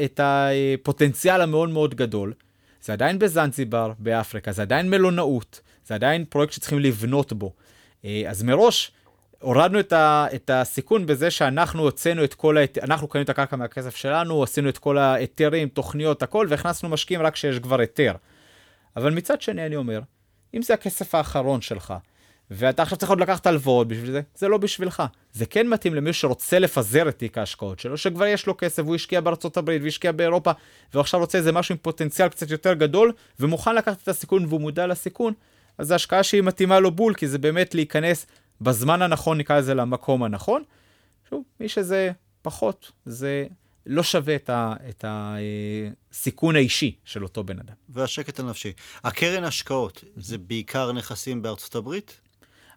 את 0.05 0.19
הפוטנציאל 0.23 1.41
המאוד 1.41 1.69
מאוד 1.69 1.95
גדול, 1.95 2.33
זה 2.81 2.93
עדיין 2.93 3.19
בזנזיבר, 3.19 3.93
באפריקה, 3.99 4.51
זה 4.51 4.61
עדיין 4.61 4.89
מלונאות, 4.89 5.61
זה 5.85 5.95
עדיין 5.95 6.25
פרויקט 6.25 6.53
שצריכים 6.53 6.79
לבנות 6.79 7.33
בו. 7.33 7.53
אז 8.03 8.43
מראש, 8.43 8.91
הורדנו 9.43 9.79
את, 9.79 9.93
ה, 9.93 10.27
את 10.35 10.49
הסיכון 10.49 11.05
בזה 11.05 11.31
שאנחנו 11.31 11.83
הוצאנו 11.83 12.23
את 12.23 12.33
כל, 12.33 12.57
ההת... 12.57 12.77
אנחנו 12.77 13.07
קנינו 13.07 13.23
את 13.23 13.29
הקרקע 13.29 13.55
מהכסף 13.55 13.95
שלנו, 13.95 14.43
עשינו 14.43 14.69
את 14.69 14.77
כל 14.77 14.97
ההיתרים, 14.97 15.67
תוכניות, 15.69 16.23
הכל, 16.23 16.47
והכנסנו 16.49 16.89
משקיעים 16.89 17.21
רק 17.21 17.33
כשיש 17.33 17.59
כבר 17.59 17.79
היתר. 17.79 18.15
אבל 18.97 19.13
מצד 19.13 19.41
שני 19.41 19.65
אני 19.65 19.75
אומר, 19.75 20.01
אם 20.53 20.61
זה 20.61 20.73
הכסף 20.73 21.15
האחרון 21.15 21.61
שלך, 21.61 21.93
ואתה 22.51 22.81
עכשיו 22.81 22.97
צריך 22.97 23.09
עוד 23.09 23.19
לקחת 23.19 23.47
הלוואות 23.47 23.87
בשביל 23.87 24.11
זה, 24.11 24.21
זה 24.35 24.47
לא 24.47 24.57
בשבילך. 24.57 25.03
זה 25.33 25.45
כן 25.45 25.67
מתאים 25.67 25.95
למי 25.95 26.13
שרוצה 26.13 26.59
לפזר 26.59 27.09
את 27.09 27.17
תיק 27.17 27.37
ההשקעות 27.37 27.79
שלו, 27.79 27.97
שכבר 27.97 28.25
יש 28.25 28.47
לו 28.47 28.57
כסף, 28.57 28.83
הוא 28.83 28.95
השקיע 28.95 29.21
בארצות 29.21 29.57
הברית 29.57 29.81
והשקיע 29.83 30.11
באירופה, 30.11 30.51
ועכשיו 30.93 31.19
רוצה 31.19 31.37
איזה 31.37 31.51
משהו 31.51 31.73
עם 31.73 31.79
פוטנציאל 31.81 32.27
קצת 32.27 32.51
יותר 32.51 32.73
גדול, 32.73 33.11
ומוכן 33.39 33.75
לקחת 33.75 33.97
את 34.03 34.07
הסיכון 34.07 34.45
והוא 34.45 34.61
מודע 34.61 34.87
לסיכון, 34.87 35.33
אז 35.77 35.87
זו 35.87 35.95
השקעה 35.95 36.23
שהיא 36.23 36.43
מתאימה 36.43 36.79
לו 36.79 36.91
בול, 36.91 37.13
כי 37.13 37.27
זה 37.27 37.37
באמת 37.37 37.75
להיכנס 37.75 38.25
בזמן 38.63 39.01
הנכון, 39.01 39.37
נקרא 39.37 39.57
לזה, 39.57 39.73
למקום 39.73 40.23
הנכון. 40.23 40.63
שוב, 41.29 41.43
מי 41.59 41.69
שזה 41.69 42.11
פחות, 42.41 42.91
זה 43.05 43.45
לא 43.85 44.03
שווה 44.03 44.35
את 44.89 45.05
הסיכון 45.07 46.55
האישי 46.55 46.95
של 47.05 47.23
אותו 47.23 47.43
בן 47.43 47.59
אדם. 47.59 47.73
והשקט 47.89 48.39
הנפשי. 48.39 48.73
הקרן 49.03 49.43
השקעות, 49.43 50.03
זה 50.15 50.37
בעיקר 50.37 50.91
נכסים 50.91 51.41
בארצות 51.41 51.75
הברית? 51.75 52.19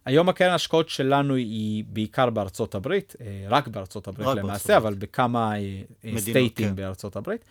היום 0.05 0.29
הקרן 0.29 0.51
ההשקעות 0.51 0.89
שלנו 0.89 1.35
היא 1.35 1.85
בעיקר 1.89 2.31
בארצות 2.31 2.75
הברית, 2.75 3.17
אה, 3.21 3.27
רק 3.49 3.69
בארצות 3.69 4.09
הברית 4.09 4.29
רק 4.29 4.37
למעשה, 4.37 4.69
בארצות 4.69 4.83
אבל 4.83 4.95
בכמה 4.95 5.59
אה, 5.59 5.83
מדינות, 6.05 6.21
סטייטים 6.21 6.69
כן. 6.69 6.77
בארצות 6.77 7.17
הברית. 7.17 7.45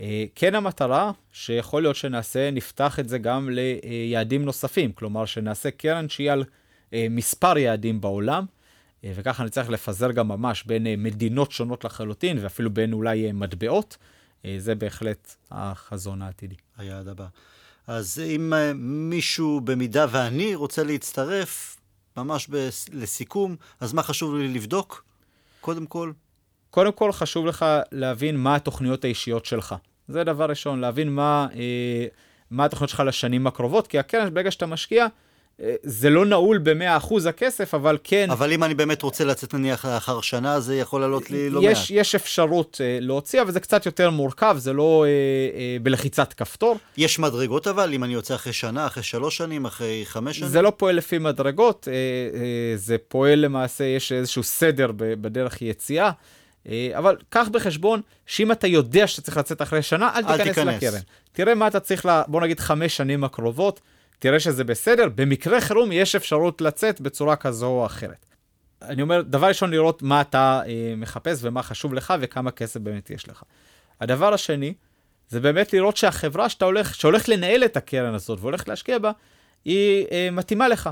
אה, 0.00 0.24
כן 0.34 0.54
המטרה, 0.54 1.10
שיכול 1.32 1.82
להיות 1.82 1.96
שנעשה, 1.96 2.50
נפתח 2.50 3.00
את 3.00 3.08
זה 3.08 3.18
גם 3.18 3.48
ליעדים 3.52 4.44
נוספים, 4.44 4.92
כלומר 4.92 5.24
שנעשה 5.24 5.70
קרן 5.70 6.08
שהיא 6.08 6.30
על 6.30 6.44
מספר 6.92 7.58
יעדים 7.58 8.00
בעולם, 8.00 8.44
אה, 9.04 9.12
וככה 9.14 9.44
נצטרך 9.44 9.68
לפזר 9.68 10.12
גם 10.12 10.28
ממש 10.28 10.64
בין 10.64 10.86
אה, 10.86 10.94
מדינות 10.96 11.52
שונות 11.52 11.84
לחלוטין, 11.84 12.38
ואפילו 12.40 12.70
בין 12.70 12.92
אולי 12.92 13.32
מטבעות. 13.32 13.96
זה 14.58 14.74
בהחלט 14.74 15.34
החזון 15.50 16.22
העתידי. 16.22 16.54
היעד 16.76 17.08
הבא. 17.08 17.26
אז 17.86 18.22
אם 18.36 18.52
מישהו, 19.10 19.60
במידה 19.60 20.06
ואני 20.10 20.54
רוצה 20.54 20.84
להצטרף, 20.84 21.76
ממש 22.16 22.48
ב- 22.50 22.68
לסיכום, 22.92 23.56
אז 23.80 23.92
מה 23.92 24.02
חשוב 24.02 24.34
לי 24.36 24.48
לבדוק? 24.48 25.04
קודם 25.60 25.86
כל? 25.86 26.12
קודם 26.70 26.92
כל 26.92 27.12
חשוב 27.12 27.46
לך 27.46 27.64
להבין 27.92 28.36
מה 28.36 28.56
התוכניות 28.56 29.04
האישיות 29.04 29.44
שלך. 29.44 29.74
זה 30.08 30.24
דבר 30.24 30.44
ראשון, 30.44 30.80
להבין 30.80 31.08
מה, 31.08 31.46
אה, 31.54 32.06
מה 32.50 32.64
התוכניות 32.64 32.90
שלך 32.90 33.02
לשנים 33.06 33.46
הקרובות, 33.46 33.86
כי 33.86 33.98
הקרן, 33.98 34.34
ברגע 34.34 34.50
שאתה 34.50 34.66
משקיע, 34.66 35.06
זה 35.82 36.10
לא 36.10 36.26
נעול 36.26 36.58
ב-100% 36.58 37.28
הכסף, 37.28 37.74
אבל 37.74 37.98
כן... 38.04 38.30
אבל 38.30 38.52
אם 38.52 38.64
אני 38.64 38.74
באמת 38.74 39.02
רוצה 39.02 39.24
לצאת 39.24 39.54
נניח 39.54 39.84
לאחר 39.84 40.20
שנה, 40.20 40.60
זה 40.60 40.76
יכול 40.76 41.00
לעלות 41.00 41.30
לי 41.30 41.50
לא 41.50 41.60
יש, 41.62 41.78
מעט. 41.78 42.00
יש 42.00 42.14
אפשרות 42.14 42.74
uh, 42.74 43.04
להוציא, 43.04 43.42
אבל 43.42 43.52
זה 43.52 43.60
קצת 43.60 43.86
יותר 43.86 44.10
מורכב, 44.10 44.56
זה 44.58 44.72
לא 44.72 45.04
uh, 45.06 45.54
uh, 45.54 45.82
בלחיצת 45.82 46.32
כפתור. 46.32 46.78
יש 46.96 47.18
מדרגות 47.18 47.66
אבל, 47.66 47.94
אם 47.94 48.04
אני 48.04 48.12
יוצא 48.12 48.34
אחרי 48.34 48.52
שנה, 48.52 48.86
אחרי 48.86 49.02
שלוש 49.02 49.36
שנים, 49.36 49.64
אחרי 49.64 50.02
חמש 50.04 50.38
שנים? 50.38 50.50
זה 50.50 50.62
לא 50.62 50.72
פועל 50.76 50.94
לפי 50.94 51.18
מדרגות, 51.18 51.88
uh, 51.88 52.34
uh, 52.34 52.38
זה 52.76 52.96
פועל 53.08 53.38
למעשה, 53.38 53.84
יש 53.84 54.12
איזשהו 54.12 54.42
סדר 54.42 54.90
בדרך 54.96 55.62
יציאה. 55.62 56.10
Uh, 56.10 56.12
אה, 56.68 56.90
אבל 56.98 57.16
קח 57.28 57.48
בחשבון 57.52 58.00
שאם 58.26 58.52
אתה 58.52 58.66
יודע 58.66 59.06
שאתה 59.06 59.22
צריך 59.22 59.36
לצאת 59.36 59.62
אחרי 59.62 59.82
שנה, 59.82 60.10
אל 60.14 60.24
אל 60.28 60.36
תיכנס 60.36 60.54
תיכנס. 60.54 60.82
לקרן. 60.82 61.00
תראה 61.32 61.54
מה 61.54 61.66
אתה 61.66 61.80
צריך, 61.80 62.06
ל- 62.06 62.22
בוא 62.28 62.40
נגיד 62.40 62.60
חמש 62.60 62.96
שנים 62.96 63.24
הקרובות, 63.24 63.80
תראה 64.18 64.40
שזה 64.40 64.64
בסדר, 64.64 65.08
במקרה 65.14 65.60
חירום 65.60 65.92
יש 65.92 66.14
אפשרות 66.14 66.60
לצאת 66.60 67.00
בצורה 67.00 67.36
כזו 67.36 67.66
או 67.66 67.86
אחרת. 67.86 68.26
אני 68.82 69.02
אומר, 69.02 69.22
דבר 69.22 69.46
ראשון, 69.46 69.70
לראות 69.70 70.02
מה 70.02 70.20
אתה 70.20 70.60
אה, 70.66 70.94
מחפש 70.96 71.38
ומה 71.42 71.62
חשוב 71.62 71.94
לך 71.94 72.14
וכמה 72.20 72.50
כסף 72.50 72.80
באמת 72.80 73.10
יש 73.10 73.28
לך. 73.28 73.42
הדבר 74.00 74.34
השני, 74.34 74.74
זה 75.28 75.40
באמת 75.40 75.72
לראות 75.72 75.96
שהחברה 75.96 76.48
שאתה 76.48 76.64
הולך, 76.64 76.94
שהולך 76.94 77.28
לנהל 77.28 77.64
את 77.64 77.76
הקרן 77.76 78.14
הזאת 78.14 78.38
והולך 78.40 78.68
להשקיע 78.68 78.98
בה, 78.98 79.10
היא 79.64 80.06
אה, 80.12 80.28
מתאימה 80.32 80.68
לך. 80.68 80.90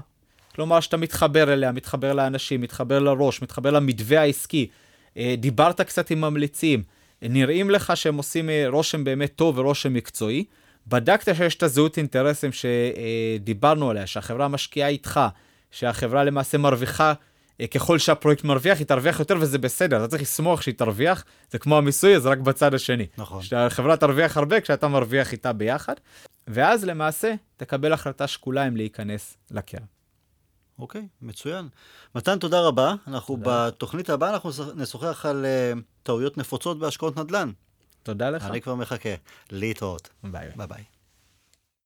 כלומר, 0.55 0.81
שאתה 0.81 0.97
מתחבר 0.97 1.53
אליה, 1.53 1.73
מתחבר 1.73 2.13
לאנשים, 2.13 2.61
מתחבר 2.61 2.99
לראש, 2.99 3.43
מתחבר 3.43 3.71
למתווה 3.71 4.21
העסקי, 4.21 4.69
אה, 5.17 5.35
דיברת 5.39 5.81
קצת 5.81 6.11
עם 6.11 6.21
ממליצים, 6.21 6.83
נראים 7.23 7.71
לך 7.71 7.97
שהם 7.97 8.17
עושים 8.17 8.51
אה, 8.51 8.65
רושם 8.69 9.05
באמת 9.05 9.33
טוב 9.37 9.59
ורושם 9.59 9.95
מקצועי, 9.95 10.45
בדקת 10.87 11.35
שיש 11.35 11.55
את 11.55 11.63
הזהות 11.63 11.99
אינטרסים 11.99 12.51
שדיברנו 12.53 13.91
עליה, 13.91 14.07
שהחברה 14.07 14.49
משקיעה 14.49 14.89
איתך, 14.89 15.21
שהחברה 15.71 16.25
למעשה 16.25 16.59
מרוויחה, 16.59 17.13
אה, 17.61 17.67
ככל 17.67 17.99
שהפרויקט 17.99 18.45
מרוויח, 18.45 18.79
היא 18.79 18.87
תרוויח 18.87 19.21
יותר 19.21 19.37
וזה 19.41 19.59
בסדר, 19.59 19.97
אתה 19.97 20.09
צריך 20.09 20.23
לשמוח 20.23 20.63
שהיא 20.63 20.75
תרוויח, 20.75 21.25
זה 21.51 21.59
כמו 21.59 21.79
המיסוי, 21.79 22.21
זה 22.21 22.29
רק 22.29 22.39
בצד 22.39 22.75
השני. 22.75 23.07
נכון. 23.19 23.43
שהחברה 23.43 23.97
תרוויח 23.97 24.37
הרבה 24.37 24.61
כשאתה 24.61 24.89
מרוויח 24.89 25.33
איתה 25.33 25.53
ביחד, 25.53 25.95
ואז 26.49 26.85
למעשה 26.85 27.35
תקבל 27.57 27.93
החלטה 27.93 28.27
שקולה 28.27 28.69
אם 28.69 28.77
להיכנס 28.77 29.37
לקרן. 29.51 29.83
אוקיי, 30.79 31.09
מצוין. 31.23 31.69
מתן, 32.15 32.39
תודה 32.39 32.61
רבה. 32.61 32.95
אנחנו 33.07 33.37
תודה. 33.37 33.69
בתוכנית 33.69 34.11
הבאה, 34.11 34.31
אנחנו 34.31 34.51
נשוחח 34.75 35.27
על 35.27 35.45
אה, 35.45 35.73
טעויות 36.03 36.39
נפוצות 36.39 36.79
בהשקעות 36.79 37.17
נדל"ן. 37.19 37.51
תודה 38.07 38.31
לך. 38.31 38.45
אני 38.45 38.61
כבר 38.61 38.75
מחכה. 38.75 39.15
להתראות. 39.51 40.09
ביי. 40.25 40.49
ביי 40.57 40.67
ביי. 40.67 40.85